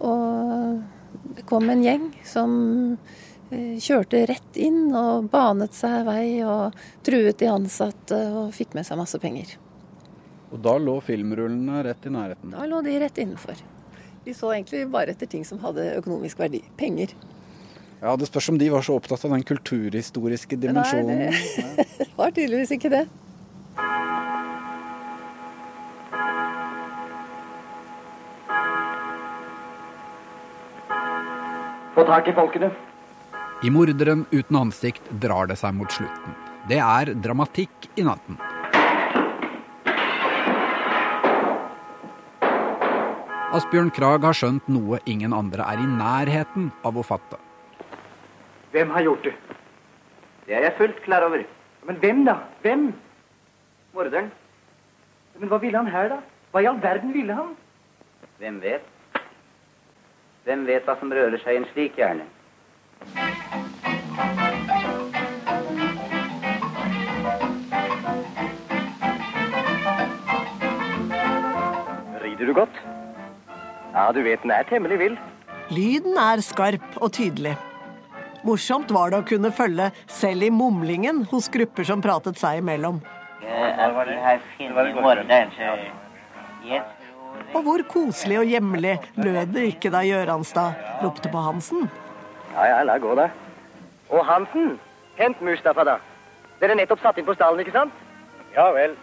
Og 0.04 0.84
det 1.38 1.46
kom 1.48 1.70
en 1.72 1.84
gjeng 1.86 2.12
som 2.28 2.52
eh, 3.48 3.80
kjørte 3.80 4.28
rett 4.28 4.60
inn 4.60 4.92
og 4.92 5.32
banet 5.32 5.72
seg 5.78 6.04
vei 6.10 6.44
og 6.44 6.76
truet 7.08 7.40
de 7.40 7.48
ansatte 7.54 8.18
og 8.28 8.52
fikk 8.60 8.76
med 8.76 8.84
seg 8.86 9.00
masse 9.00 9.20
penger. 9.24 9.56
Og 10.52 10.62
da 10.64 10.78
lå 10.80 10.98
filmrullene 11.04 11.82
rett 11.84 12.06
i 12.08 12.12
nærheten? 12.14 12.54
Da 12.56 12.66
lå 12.70 12.80
de 12.86 12.96
rett 13.04 13.18
innenfor. 13.20 13.60
De 14.26 14.34
så 14.36 14.54
egentlig 14.56 14.86
bare 14.92 15.12
etter 15.16 15.28
ting 15.28 15.44
som 15.48 15.60
hadde 15.64 15.90
økonomisk 16.00 16.40
verdi. 16.40 16.62
Penger. 16.80 17.14
Ja, 18.02 18.16
Det 18.16 18.28
spørs 18.30 18.50
om 18.50 18.58
de 18.58 18.70
var 18.70 18.82
så 18.86 18.96
opptatt 18.96 19.24
av 19.26 19.32
den 19.34 19.44
kulturhistoriske 19.44 20.60
dimensjonen. 20.60 21.32
Nei, 21.32 21.86
det 21.98 22.10
var 22.20 22.32
tydeligvis 22.36 22.76
ikke 22.78 22.92
det. 22.94 23.06
Få 31.96 32.04
tak 32.06 32.28
i 32.28 32.36
folkene. 32.38 32.70
I 33.66 33.70
'Morderen 33.74 34.26
uten 34.32 34.56
ansikt' 34.60 35.10
drar 35.20 35.48
det 35.50 35.58
seg 35.58 35.74
mot 35.74 35.90
slutten. 35.92 36.36
Det 36.70 36.78
er 36.78 37.16
dramatikk 37.16 37.90
i 37.98 38.04
natten. 38.06 38.38
Asbjørn 43.58 43.90
Krag 43.90 44.22
har 44.22 44.36
skjønt 44.38 44.68
noe 44.70 45.00
ingen 45.10 45.32
andre 45.34 45.66
er 45.66 45.80
i 45.82 45.86
nærheten 45.90 46.68
av 46.86 46.98
å 47.00 47.04
fatte. 47.06 47.40
Hvem 48.70 48.92
har 48.94 49.02
gjort 49.02 49.24
det? 49.26 49.32
Det 50.46 50.54
er 50.54 50.66
jeg 50.68 50.76
fullt 50.78 51.00
klar 51.02 51.24
over. 51.26 51.42
Men 51.88 51.98
hvem, 52.04 52.20
da? 52.28 52.36
Hvem? 52.62 52.84
Morderen. 53.98 54.28
Men 55.40 55.50
hva 55.50 55.58
ville 55.64 55.80
han 55.80 55.90
her, 55.90 56.12
da? 56.12 56.20
Hva 56.54 56.62
i 56.62 56.68
all 56.70 56.78
verden 56.84 57.16
ville 57.16 57.34
han? 57.34 57.56
Hvem 58.38 58.60
vet? 58.62 58.86
Hvem 60.46 60.68
vet 60.70 60.86
hva 60.86 60.98
som 61.00 61.16
rører 61.18 61.42
seg 61.42 61.58
i 61.58 61.62
en 61.64 61.68
slik 61.72 61.98
hjerne? 61.98 62.28
Rider 72.22 72.46
du 72.46 72.56
godt? 72.62 72.86
Ja, 73.98 74.12
du 74.14 74.22
vet 74.22 74.44
den 74.46 74.54
er 74.54 74.66
temmelig 74.70 75.00
vill. 75.02 75.16
Lyden 75.74 76.20
er 76.22 76.42
skarp 76.46 77.00
og 77.02 77.10
tydelig. 77.18 77.56
Morsomt 78.46 78.92
var 78.94 79.10
det 79.10 79.24
å 79.24 79.26
kunne 79.26 79.50
følge 79.52 79.88
selv 80.06 80.46
i 80.46 80.52
mumlingen 80.54 81.24
hos 81.32 81.48
grupper 81.50 81.88
som 81.88 82.04
pratet 82.06 82.38
seg 82.38 82.62
imellom. 82.62 83.00
Og 87.56 87.66
hvor 87.66 87.84
koselig 87.90 88.38
og 88.44 88.54
hjemlig 88.54 88.94
lød 89.18 89.56
det 89.56 89.66
ikke 89.74 89.92
da 89.98 90.04
Gjøranstad 90.06 91.02
ropte 91.02 91.34
på 91.34 91.42
Hansen? 91.48 91.90
Ja, 92.54 92.70
ja, 92.70 92.80
la 92.86 93.00
gå, 93.02 93.18
da. 93.18 93.32
Og 94.14 94.22
Hansen, 94.30 94.78
hent 95.18 95.42
Mustafa, 95.42 95.88
da. 95.90 95.98
Dere 96.62 96.78
er 96.78 96.84
nettopp 96.84 97.02
satt 97.02 97.18
inn 97.18 97.26
på 97.26 97.36
stallen, 97.38 97.66
ikke 97.66 97.74
sant? 97.74 98.06
Ja 98.54 98.70
vel. 98.78 98.94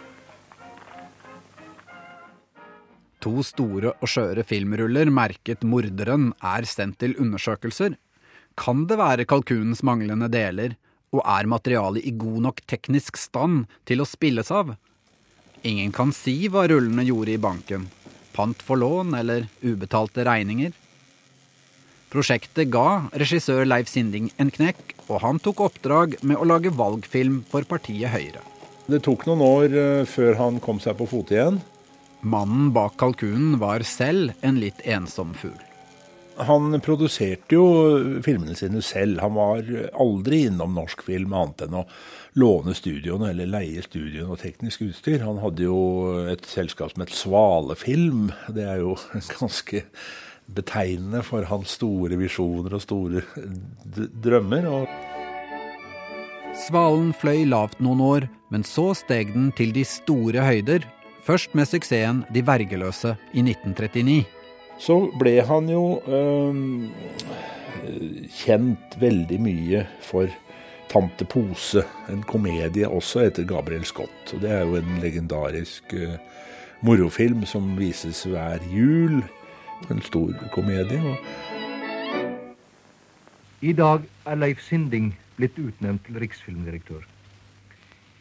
To 3.25 3.41
store 3.41 3.95
og 3.97 4.09
skjøre 4.09 4.43
filmruller 4.45 5.09
merket 5.09 5.65
'Morderen' 5.65 6.29
er 6.45 6.65
sendt 6.69 6.99
til 7.01 7.15
undersøkelser. 7.17 7.95
Kan 8.55 8.85
det 8.85 8.99
være 9.01 9.25
kalkunens 9.25 9.81
manglende 9.81 10.29
deler, 10.29 10.75
og 11.11 11.23
er 11.25 11.49
materialet 11.49 12.05
i 12.05 12.13
god 12.13 12.39
nok 12.45 12.61
teknisk 12.69 13.17
stand 13.17 13.65
til 13.85 14.03
å 14.03 14.05
spilles 14.05 14.51
av? 14.53 14.75
Ingen 15.65 15.91
kan 15.91 16.13
si 16.13 16.45
hva 16.47 16.67
rullene 16.69 17.07
gjorde 17.07 17.33
i 17.33 17.41
banken. 17.41 17.89
Pant 18.35 18.61
for 18.61 18.77
lån 18.77 19.17
eller 19.17 19.47
ubetalte 19.63 20.25
regninger. 20.27 20.73
Prosjektet 22.13 22.69
ga 22.69 23.09
regissør 23.17 23.65
Leif 23.65 23.89
Sinding 23.89 24.29
en 24.37 24.53
knekk, 24.53 24.93
og 25.09 25.23
han 25.25 25.41
tok 25.41 25.65
oppdrag 25.65 26.19
med 26.21 26.37
å 26.37 26.45
lage 26.45 26.69
valgfilm 26.69 27.41
for 27.49 27.65
partiet 27.65 28.13
Høyre. 28.13 28.43
Det 28.85 29.01
tok 29.01 29.25
noen 29.25 29.41
år 29.41 29.73
eh, 29.73 30.03
før 30.05 30.37
han 30.37 30.61
kom 30.61 30.77
seg 30.83 30.99
på 30.99 31.09
fote 31.09 31.33
igjen. 31.33 31.57
Mannen 32.25 32.71
bak 32.73 32.95
kalkunen 32.97 33.59
var 33.61 33.83
selv 33.85 34.31
en 34.41 34.57
litt 34.57 34.79
ensom 34.81 35.35
fugl. 35.37 35.61
Han 36.41 36.73
produserte 36.83 37.53
jo 37.53 37.65
filmene 38.25 38.55
sine 38.57 38.81
selv. 38.83 39.21
Han 39.21 39.35
var 39.37 39.67
aldri 39.93 40.41
innom 40.49 40.73
norsk 40.75 41.05
film 41.05 41.35
annet 41.37 41.67
enn 41.67 41.77
å 41.79 41.83
låne 42.41 42.73
studioene 42.75 43.29
eller 43.29 43.51
leie 43.53 43.83
studioene 43.85 44.33
og 44.33 44.41
teknisk 44.41 44.87
utstyr. 44.87 45.21
Han 45.21 45.37
hadde 45.43 45.67
jo 45.67 45.77
et 46.33 46.49
selskap 46.49 46.95
som 46.95 47.05
het 47.05 47.13
Svalefilm. 47.13 48.31
Det 48.49 48.65
er 48.73 48.81
jo 48.81 48.97
ganske 49.37 49.85
betegnende 50.45 51.21
for 51.25 51.45
hans 51.49 51.77
store 51.77 52.17
visjoner 52.17 52.73
og 52.73 52.83
store 52.83 53.21
drømmer. 54.25 54.67
Svalen 56.65 57.13
fløy 57.21 57.45
lavt 57.53 57.77
noen 57.85 58.01
år, 58.01 58.27
men 58.49 58.65
så 58.65 58.95
steg 58.97 59.33
den 59.37 59.53
til 59.55 59.77
de 59.77 59.85
store 59.87 60.41
høyder. 60.41 60.89
Først 61.25 61.55
med 61.57 61.65
suksessen 61.65 62.21
De 62.33 62.43
vergeløse 62.45 63.15
i 63.33 63.41
1939. 63.41 64.25
Så 64.77 64.97
ble 65.19 65.39
han 65.41 65.69
jo 65.71 66.01
øh, 66.05 66.55
kjent 68.29 68.97
veldig 69.01 69.39
mye 69.41 69.81
for 70.05 70.29
Tante 70.91 71.25
Pose, 71.25 71.81
en 72.13 72.21
komedie 72.29 72.85
også 72.85 73.25
etter 73.25 73.47
Gabriel 73.49 73.85
Scott. 73.89 74.35
Og 74.35 74.43
det 74.43 74.51
er 74.53 74.61
jo 74.67 74.77
en 74.77 74.99
legendarisk 75.01 75.95
uh, 75.97 76.13
morofilm 76.85 77.41
som 77.49 77.73
vises 77.79 78.21
hver 78.29 78.61
jul. 78.69 79.23
En 79.89 80.01
stor 80.05 80.31
komedie. 80.53 81.17
I 83.65 83.73
dag 83.73 84.05
er 84.25 84.39
Leif 84.39 84.61
Sinding 84.61 85.15
blitt 85.39 85.57
utnevnt 85.57 86.05
til 86.05 86.21
riksfilmdirektør. 86.21 87.01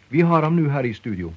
Vi 0.08 0.24
har 0.24 0.42
ham 0.42 0.56
nå 0.56 0.70
her 0.72 0.88
i 0.88 0.96
studio. 0.96 1.34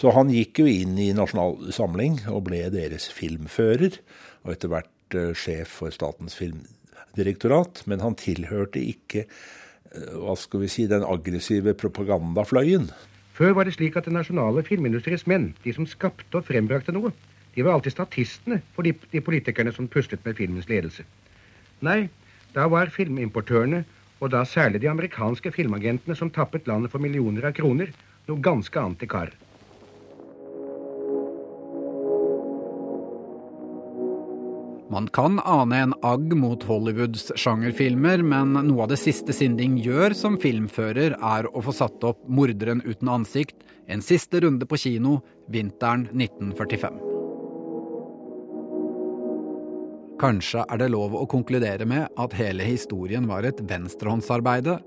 Så 0.00 0.14
han 0.16 0.30
gikk 0.32 0.62
jo 0.62 0.64
inn 0.64 0.94
i 0.96 1.10
Nasjonal 1.12 1.74
Samling 1.76 2.22
og 2.32 2.46
ble 2.46 2.62
deres 2.72 3.10
filmfører, 3.12 3.98
og 4.46 4.54
etter 4.54 4.70
hvert 4.72 5.16
uh, 5.16 5.32
sjef 5.36 5.74
for 5.82 5.92
Statens 5.92 6.38
filmdirektorat. 6.38 7.82
Men 7.90 8.00
han 8.00 8.16
tilhørte 8.16 8.80
ikke 8.80 9.26
uh, 9.26 10.14
hva 10.22 10.38
skal 10.40 10.62
vi 10.62 10.70
si, 10.72 10.86
den 10.88 11.04
aggressive 11.04 11.74
propagandafløyen. 11.76 12.88
Før 13.36 13.52
var 13.58 13.68
det 13.68 13.74
slik 13.76 13.98
at 14.00 14.08
den 14.08 14.16
nasjonale 14.16 14.64
filmindustriens 14.64 15.26
menn, 15.28 15.50
de 15.66 15.76
som 15.76 15.88
skapte 15.88 16.40
og 16.40 16.48
frembrakte 16.48 16.96
noe, 16.96 17.12
de 17.52 17.66
var 17.66 17.76
alltid 17.76 17.98
statistene 17.98 18.62
for 18.72 18.88
de, 18.88 18.94
de 19.12 19.20
politikerne 19.24 19.74
som 19.76 19.90
puslet 19.90 20.24
med 20.24 20.40
filmens 20.40 20.70
ledelse. 20.70 21.04
Nei, 21.84 22.06
da 22.56 22.70
var 22.72 22.92
filmimportørene, 22.94 23.84
og 24.20 24.32
da 24.32 24.46
særlig 24.48 24.80
de 24.80 24.88
amerikanske 24.92 25.52
filmagentene 25.52 26.16
som 26.16 26.32
tappet 26.32 26.68
landet 26.68 26.92
for 26.92 27.04
millioner 27.04 27.50
av 27.52 27.56
kroner, 27.60 27.92
noe 28.28 28.44
ganske 28.48 28.80
annet 28.80 29.04
i 29.04 29.12
kar. 29.12 29.36
Man 35.00 35.08
kan 35.08 35.40
ane 35.44 35.76
en 35.76 35.94
agg 36.02 36.34
mot 36.36 36.64
Hollywoods 36.68 37.30
sjangerfilmer, 37.40 38.20
men 38.20 38.52
noe 38.52 38.82
av 38.84 38.90
det 38.90 38.98
siste 39.00 39.32
Sinding 39.32 39.78
gjør 39.80 40.12
som 40.12 40.34
filmfører, 40.36 41.14
er 41.16 41.46
å 41.56 41.62
få 41.64 41.72
satt 41.72 42.04
opp 42.04 42.18
'Morderen 42.28 42.82
uten 42.84 43.08
ansikt', 43.08 43.64
en 43.88 44.04
siste 44.04 44.42
runde 44.44 44.68
på 44.68 44.76
kino, 44.76 45.22
vinteren 45.48 46.04
1945. 46.12 47.00
Kanskje 50.20 50.66
er 50.68 50.82
det 50.84 50.92
lov 50.92 51.16
å 51.16 51.24
konkludere 51.24 51.88
med 51.88 52.12
at 52.20 52.36
hele 52.36 52.68
historien 52.68 53.24
var 53.24 53.48
et 53.48 53.64
venstrehåndsarbeide, 53.64 54.82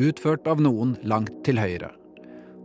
utført 0.00 0.48
av 0.48 0.64
noen 0.64 0.96
langt 1.04 1.44
til 1.44 1.60
høyre. 1.60 1.92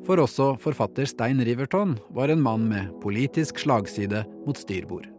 For 0.08 0.24
også 0.24 0.54
forfatter 0.56 1.04
Stein 1.04 1.44
Riverton 1.44 2.00
var 2.16 2.32
en 2.32 2.42
mann 2.48 2.70
med 2.72 2.96
politisk 3.04 3.60
slagside 3.60 4.24
mot 4.48 4.56
styrbord. 4.56 5.13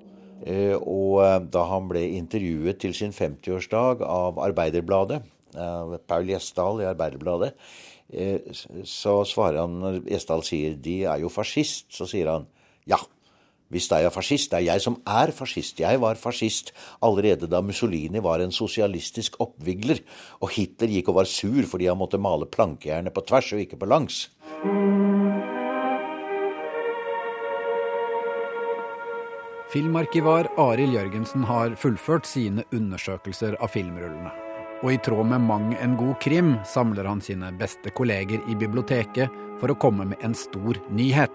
Eh, 0.44 0.76
og 0.76 1.48
da 1.52 1.64
han 1.70 1.88
ble 1.88 2.02
intervjuet 2.18 2.80
til 2.83 2.92
sin 2.96 3.14
50-årsdag 3.16 4.04
av 4.04 4.40
Arbeiderbladet, 4.44 5.22
av 5.54 5.96
Paul 6.09 6.28
Gjesdal 6.28 6.83
i 6.83 6.88
Arbeiderbladet, 6.90 7.54
eh, 8.12 8.52
så 8.85 9.20
svarer 9.28 9.62
han 9.62 9.78
når 9.80 10.02
Gjesdal 10.11 10.44
sier 10.44 10.76
de 10.76 11.02
er 11.09 11.24
jo 11.24 11.33
fascist, 11.33 11.88
så 11.94 12.09
sier 12.11 12.33
han 12.33 12.48
ja, 12.90 12.98
hvis 13.72 13.88
de 13.88 14.04
er 14.04 14.12
fascist, 14.12 14.52
det 14.52 14.61
er 14.61 14.66
jeg 14.68 14.83
som 14.85 15.00
er 15.09 15.33
fascist. 15.35 15.80
Jeg 15.80 15.98
var 16.02 16.20
fascist 16.20 16.74
allerede 17.02 17.48
da 17.50 17.62
Mussolini 17.64 18.20
var 18.22 18.44
en 18.44 18.52
sosialistisk 18.54 19.40
oppvigler, 19.42 20.04
og 20.44 20.52
Hitler 20.54 20.92
gikk 20.92 21.11
og 21.11 21.22
var 21.22 21.30
sur 21.30 21.64
fordi 21.66 21.88
han 21.90 21.98
måtte 21.98 22.20
male 22.20 22.46
plankejernet 22.46 23.14
på 23.14 23.24
tvers 23.26 23.54
og 23.57 23.64
ikke 23.64 23.80
på 23.80 23.90
langs. 23.90 24.26
Filmarkivar 29.74 30.46
Arild 30.54 30.94
Jørgensen 30.94 31.42
har 31.48 31.72
fullført 31.74 32.28
sine 32.30 32.62
undersøkelser 32.70 33.56
av 33.58 33.72
filmrullene. 33.74 34.30
Og 34.87 34.92
i 34.92 34.98
tråd 35.02 35.26
med 35.32 35.42
mang 35.48 35.72
en 35.82 35.96
god 35.98 36.14
krim 36.22 36.52
samler 36.70 37.08
han 37.10 37.18
sine 37.24 37.48
beste 37.58 37.90
kolleger 37.98 38.38
i 38.46 38.54
biblioteket 38.54 39.34
for 39.58 39.74
å 39.74 39.76
komme 39.82 40.06
med 40.12 40.22
en 40.22 40.37
stor 40.38 40.78
nyhet. 40.94 41.34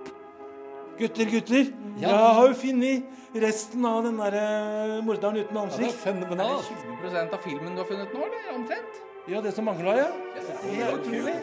Gutter, 1.02 1.28
gutter! 1.34 1.67
Jeg 1.99 2.15
har 2.15 2.47
jo 2.47 2.56
funnet 2.62 3.36
resten 3.43 3.84
av 3.91 4.08
den 4.08 4.23
derre 4.23 5.02
morderen 5.04 5.43
uten 5.43 5.60
ansikt. 5.65 5.84
Ja, 5.84 5.91
det 5.91 5.97
er 5.97 6.04
fenomenalt. 6.08 6.71
20 7.04 7.36
av 7.36 7.43
filmen 7.43 7.75
du 7.75 7.84
har 7.84 7.91
funnet 7.91 8.15
nå, 8.15 8.23
eller 8.23 8.56
omtrent? 8.56 9.04
Ja, 9.28 9.43
det 9.43 9.52
som 9.52 9.67
mangla, 9.67 9.99
ja. 9.99 10.08
Det 10.39 10.80
er 10.80 10.95
utrolig. 10.95 11.36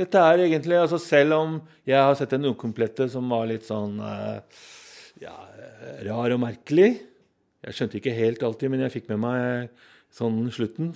Dette 0.00 0.20
er 0.24 0.46
egentlig, 0.46 0.78
altså 0.80 0.98
Selv 1.02 1.36
om 1.36 1.56
jeg 1.88 2.00
har 2.00 2.16
sett 2.16 2.32
en 2.36 2.50
ukomplette 2.52 3.08
som 3.12 3.28
var 3.32 3.48
litt 3.50 3.66
sånn 3.68 3.98
ja, 5.20 5.34
rar 6.06 6.32
og 6.32 6.40
merkelig 6.40 6.94
Jeg 7.66 7.76
skjønte 7.76 7.98
ikke 8.00 8.16
helt 8.16 8.44
alltid, 8.46 8.72
men 8.72 8.84
jeg 8.86 8.94
fikk 8.94 9.10
med 9.12 9.20
meg 9.20 9.74
sånn 10.16 10.40
slutten. 10.50 10.94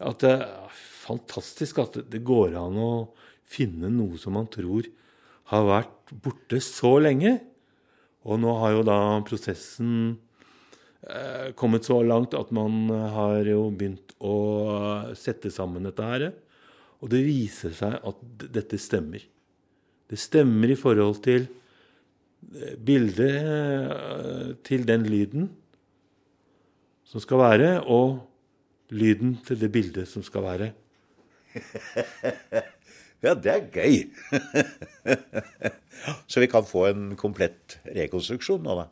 At 0.00 0.22
det 0.22 0.36
er 0.38 0.78
fantastisk 1.02 1.80
at 1.82 1.98
det 2.08 2.22
går 2.24 2.54
an 2.56 2.78
å 2.80 2.92
finne 3.50 3.90
noe 3.92 4.16
som 4.20 4.36
man 4.38 4.48
tror 4.52 4.86
har 5.50 5.66
vært 5.66 6.12
borte 6.22 6.60
så 6.62 6.94
lenge. 7.02 7.34
Og 8.24 8.40
nå 8.40 8.54
har 8.60 8.76
jo 8.76 8.84
da 8.86 8.98
prosessen 9.26 9.92
eh, 11.08 11.50
kommet 11.58 11.88
så 11.88 11.98
langt 12.06 12.36
at 12.38 12.52
man 12.54 12.86
har 12.88 13.42
jo 13.48 13.66
begynt 13.74 14.14
å 14.22 14.36
sette 15.18 15.52
sammen 15.52 15.88
dette 15.88 16.06
her. 16.06 16.30
Og 17.00 17.10
det 17.12 17.22
viser 17.24 17.72
seg 17.76 17.96
at 17.96 18.24
dette 18.52 18.78
stemmer. 18.80 19.22
Det 20.10 20.18
stemmer 20.18 20.72
i 20.72 20.78
forhold 20.78 21.22
til 21.24 21.46
bildet 22.84 24.56
til 24.66 24.86
den 24.88 25.06
lyden 25.08 25.50
som 27.10 27.22
skal 27.22 27.40
være, 27.42 27.70
og 27.90 28.20
lyden 28.94 29.38
til 29.46 29.58
det 29.60 29.72
bildet 29.72 30.08
som 30.08 30.22
skal 30.22 30.42
være. 30.42 30.70
ja, 33.24 33.34
det 33.34 33.50
er 33.50 33.66
gøy. 33.74 34.06
Så 36.30 36.40
vi 36.40 36.46
kan 36.46 36.66
få 36.66 36.86
en 36.86 37.16
komplett 37.18 37.80
rekonstruksjon 37.96 38.62
nå, 38.62 38.78
da. 38.78 38.86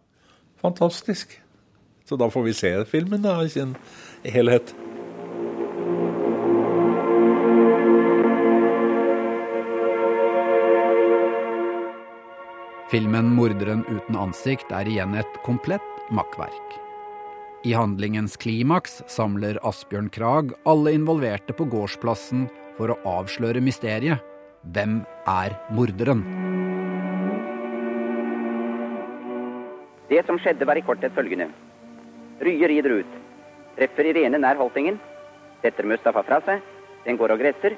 Fantastisk. 0.59 1.39
Så 2.09 2.19
da 2.19 2.27
får 2.33 2.47
vi 2.49 2.59
se 2.59 2.75
filmen 2.91 3.23
da, 3.23 3.39
i 3.45 3.53
sin 3.53 3.77
helhet. 4.27 4.75
Filmen 12.89 13.27
'Morderen 13.37 13.83
uten 13.85 14.17
ansikt' 14.17 14.71
er 14.73 14.89
igjen 14.89 15.13
et 15.21 15.35
komplett 15.45 15.97
makkverk. 16.09 16.77
I 17.69 17.75
handlingens 17.77 18.39
klimaks 18.41 19.03
samler 19.13 19.59
Asbjørn 19.61 20.07
Krag 20.09 20.55
alle 20.65 20.95
involverte 20.97 21.53
på 21.53 21.67
gårdsplassen 21.69 22.47
for 22.79 22.89
å 22.89 22.97
avsløre 23.11 23.61
mysteriet. 23.61 24.23
Hvem 24.73 25.03
er 25.29 25.53
morderen? 25.77 26.23
Det 30.09 30.23
som 30.25 30.41
skjedde, 30.41 30.65
var 30.65 30.81
i 30.81 30.85
korthet 30.87 31.13
følgende. 31.13 31.51
Rye 32.41 32.71
rider 32.73 33.03
ut, 33.03 33.19
treffer 33.77 34.09
Irene 34.09 34.41
nær 34.41 34.57
Holtingen, 34.57 34.97
setter 35.61 35.85
Mustafa 35.85 36.23
fra 36.25 36.41
seg, 36.47 36.65
den 37.05 37.21
går 37.21 37.37
og 37.37 37.45
gresser, 37.45 37.77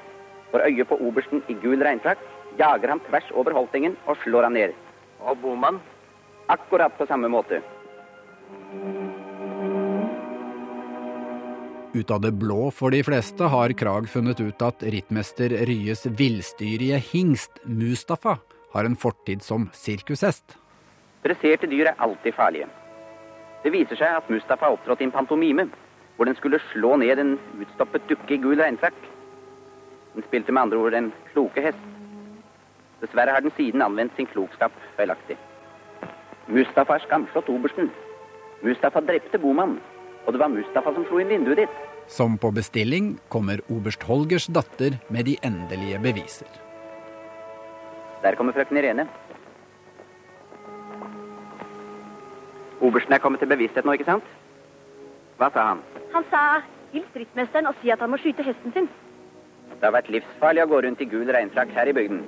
får 0.55 0.63
øye 0.69 0.87
på 0.87 0.99
obersten 1.03 1.43
i 1.51 1.57
gul 1.59 1.83
regnfrakk, 1.83 2.23
jager 2.55 2.95
ham 2.95 3.03
tvers 3.09 3.27
over 3.35 3.59
Holtingen 3.59 3.99
og 4.07 4.15
slår 4.23 4.47
ham 4.47 4.55
ned. 4.55 4.79
Og 5.21 5.37
Boman? 5.41 5.79
Akkurat 6.49 6.97
på 6.97 7.05
samme 7.07 7.29
måte. 7.31 7.61
Ut 11.93 12.11
av 12.11 12.21
det 12.23 12.31
blå 12.39 12.69
for 12.71 12.93
de 12.95 13.01
fleste 13.03 13.49
har 13.51 13.73
Krag 13.75 14.07
funnet 14.09 14.39
ut 14.39 14.63
at 14.63 14.83
rittmester 14.83 15.51
Ryes 15.67 16.05
villstyrige 16.07 17.01
hingst 17.11 17.59
Mustafa 17.67 18.37
har 18.71 18.87
en 18.87 18.95
fortid 18.95 19.43
som 19.43 19.67
sirkushest. 19.75 20.55
Dresserte 21.25 21.67
dyr 21.67 21.91
er 21.91 21.99
alltid 21.99 22.33
farlige. 22.33 22.69
Det 23.63 23.73
viser 23.75 23.99
seg 23.99 24.21
at 24.21 24.29
Mustafa 24.31 24.71
opptrådte 24.71 25.03
i 25.03 25.09
en 25.09 25.13
pantomime, 25.13 25.67
hvor 26.15 26.25
den 26.25 26.39
skulle 26.39 26.61
slå 26.71 26.95
ned 27.01 27.19
en 27.19 27.35
utstoppet 27.59 28.07
dukke 28.09 28.37
i 28.37 28.39
gul 28.41 28.55
regnfrakk. 28.61 28.97
Den 30.15 30.25
spilte 30.29 30.55
med 30.55 30.63
andre 30.63 30.79
ord 30.79 30.95
en 30.95 31.11
kloke 31.33 31.63
hest. 31.67 31.90
Dessverre 33.01 33.33
har 33.33 33.41
den 33.41 33.53
siden 33.57 33.81
anvendt 33.81 34.15
sin 34.15 34.29
klokskap 34.29 34.73
feilaktig. 34.97 35.37
Mustafa 36.47 36.93
har 36.93 37.05
skamslått 37.05 37.49
obersten. 37.49 37.89
Mustafa 38.61 39.01
drepte 39.01 39.39
bomannen, 39.41 39.79
og 40.25 40.33
det 40.33 40.41
var 40.41 40.53
Mustafa 40.53 40.93
som 40.93 41.05
slo 41.09 41.21
inn 41.21 41.31
vinduet 41.33 41.63
ditt. 41.63 41.79
Som 42.11 42.37
på 42.37 42.51
bestilling 42.53 43.15
kommer 43.33 43.61
oberst 43.73 44.03
Holgers 44.03 44.45
datter 44.53 44.99
med 45.09 45.25
de 45.25 45.37
endelige 45.47 46.01
beviser. 46.03 46.49
Der 48.21 48.35
kommer 48.37 48.53
frøken 48.53 48.77
Irene. 48.77 49.07
Obersten 52.81 53.13
er 53.13 53.21
kommet 53.21 53.41
til 53.41 53.49
bevissthet 53.49 53.85
nå, 53.85 53.93
ikke 53.97 54.09
sant? 54.09 54.25
Hva 55.37 55.49
sa 55.53 55.71
han? 55.71 55.81
Han 56.13 56.25
sa 56.29 56.43
hils 56.93 57.07
stridsmesteren 57.13 57.69
og 57.69 57.77
si 57.81 57.89
at 57.93 58.01
han 58.01 58.11
må 58.13 58.19
skyte 58.21 58.45
hesten 58.45 58.73
sin. 58.75 58.89
Det 59.79 59.87
har 59.87 59.95
vært 59.95 60.11
livsfarlig 60.13 60.65
å 60.65 60.69
gå 60.71 60.81
rundt 60.85 61.01
i 61.01 61.07
gul 61.09 61.31
regnfrakk 61.31 61.71
her 61.77 61.89
i 61.89 61.95
bygden. 61.97 62.21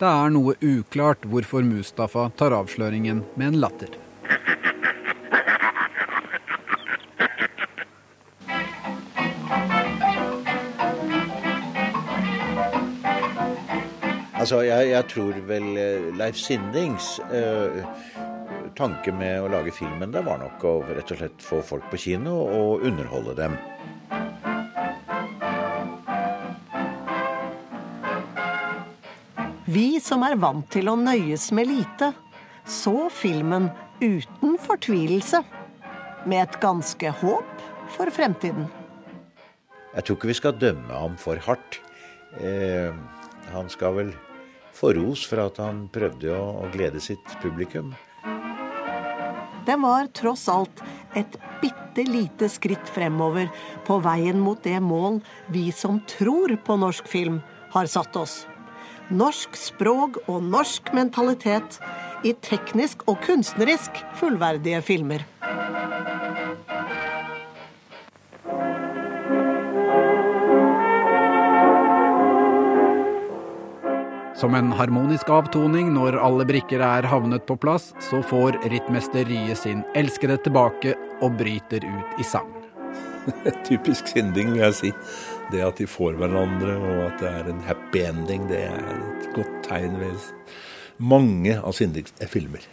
Det 0.00 0.08
er 0.08 0.30
noe 0.32 0.54
uklart 0.64 1.26
hvorfor 1.28 1.66
Mustafa 1.66 2.30
tar 2.40 2.54
avsløringen 2.56 3.24
med 3.36 3.50
en 3.50 3.58
latter. 3.60 3.98
Altså, 14.40 14.62
jeg, 14.64 14.88
jeg 14.90 15.04
tror 15.12 15.36
vel 15.46 15.66
eh, 15.76 16.06
Leif 16.16 16.38
Sindings 16.40 17.18
eh, 17.28 17.84
tanke 18.76 19.12
med 19.12 19.42
å 19.42 19.50
lage 19.50 19.72
filmen 19.74 20.12
det 20.14 20.22
var 20.26 20.40
nok 20.40 20.64
å 20.64 20.72
rett 20.88 21.12
og 21.12 21.20
slett 21.20 21.44
få 21.44 21.60
folk 21.64 21.90
på 21.92 22.00
kino 22.00 22.34
og 22.44 22.86
underholde 22.86 23.36
dem. 23.38 23.58
Vi 29.70 30.00
som 30.02 30.24
er 30.26 30.34
vant 30.40 30.66
til 30.72 30.88
å 30.90 30.96
nøyes 30.98 31.50
med 31.54 31.68
lite, 31.70 32.10
så 32.66 33.06
filmen 33.14 33.68
uten 34.00 34.56
fortvilelse. 34.58 35.44
Med 36.26 36.42
et 36.42 36.58
ganske 36.60 37.12
håp 37.22 37.62
for 37.94 38.10
fremtiden. 38.12 38.66
Jeg 39.94 40.04
tror 40.04 40.18
ikke 40.18 40.30
vi 40.30 40.36
skal 40.36 40.58
dømme 40.58 40.90
ham 40.90 41.14
for 41.18 41.38
hardt. 41.46 41.78
Eh, 42.42 42.90
han 43.54 43.70
skal 43.72 43.94
vel 43.96 44.12
få 44.76 44.92
ros 44.98 45.22
for 45.26 45.42
at 45.46 45.62
han 45.62 45.86
prøvde 45.92 46.34
å, 46.34 46.42
å 46.64 46.68
glede 46.74 47.00
sitt 47.02 47.38
publikum. 47.42 47.94
Det 49.70 49.76
var 49.78 50.08
tross 50.10 50.48
alt 50.50 50.80
et 51.14 51.36
bitte 51.60 52.02
lite 52.02 52.48
skritt 52.50 52.88
fremover 52.90 53.46
på 53.86 54.00
veien 54.02 54.40
mot 54.42 54.58
det 54.66 54.80
mål 54.82 55.20
vi 55.54 55.68
som 55.70 56.00
tror 56.10 56.56
på 56.66 56.74
norsk 56.80 57.06
film, 57.06 57.36
har 57.70 57.86
satt 57.86 58.18
oss. 58.18 58.34
Norsk 59.14 59.54
språk 59.54 60.18
og 60.24 60.42
norsk 60.42 60.90
mentalitet 60.96 61.78
i 62.26 62.32
teknisk 62.42 63.06
og 63.06 63.22
kunstnerisk 63.22 64.02
fullverdige 64.18 64.82
filmer. 64.82 65.22
Som 74.40 74.54
en 74.56 74.70
harmonisk 74.72 75.28
avtoning 75.28 75.90
når 75.92 76.16
alle 76.16 76.46
brikker 76.48 76.80
er 76.80 77.04
havnet 77.04 77.42
på 77.44 77.58
plass, 77.60 77.90
så 78.00 78.22
får 78.24 78.56
rittmester 78.72 79.26
Rye 79.28 79.52
sin 79.58 79.82
elskede 79.98 80.38
tilbake 80.40 80.94
og 81.20 81.34
bryter 81.36 81.84
ut 81.84 82.22
i 82.22 82.24
sang. 82.24 82.48
Typisk 83.68 84.08
Sinding, 84.08 84.54
vil 84.54 84.62
jeg 84.62 84.78
si. 84.78 84.94
Det 85.52 85.60
at 85.66 85.76
de 85.76 85.84
får 85.90 86.16
hverandre, 86.16 86.78
og 86.80 87.04
at 87.10 87.20
det 87.20 87.34
er 87.34 87.52
en 87.52 87.60
happy 87.68 88.06
ending, 88.08 88.48
det 88.48 88.64
er 88.70 88.80
et 88.80 89.28
godt 89.36 89.60
tegn 89.68 90.00
ved 90.00 90.30
mange 90.96 91.58
av 91.60 91.76
Sindings 91.76 92.16
filmer. 92.32 92.64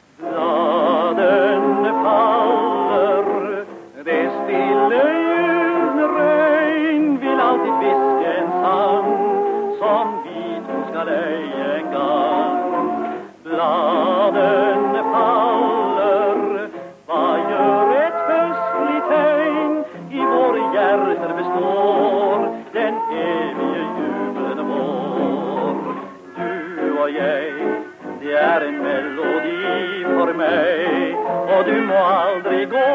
For 30.16 30.34
meg, 30.42 31.16
og 31.54 31.66
du 31.70 31.76
må 31.90 32.00
aldri 32.16 32.64
gå 32.76 32.88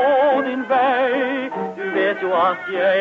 din 0.48 0.64
vei. 0.72 1.50
Du 1.78 1.84
vet 1.96 2.22
jo 2.22 2.32
at 2.46 2.70
jeg. 2.72 2.92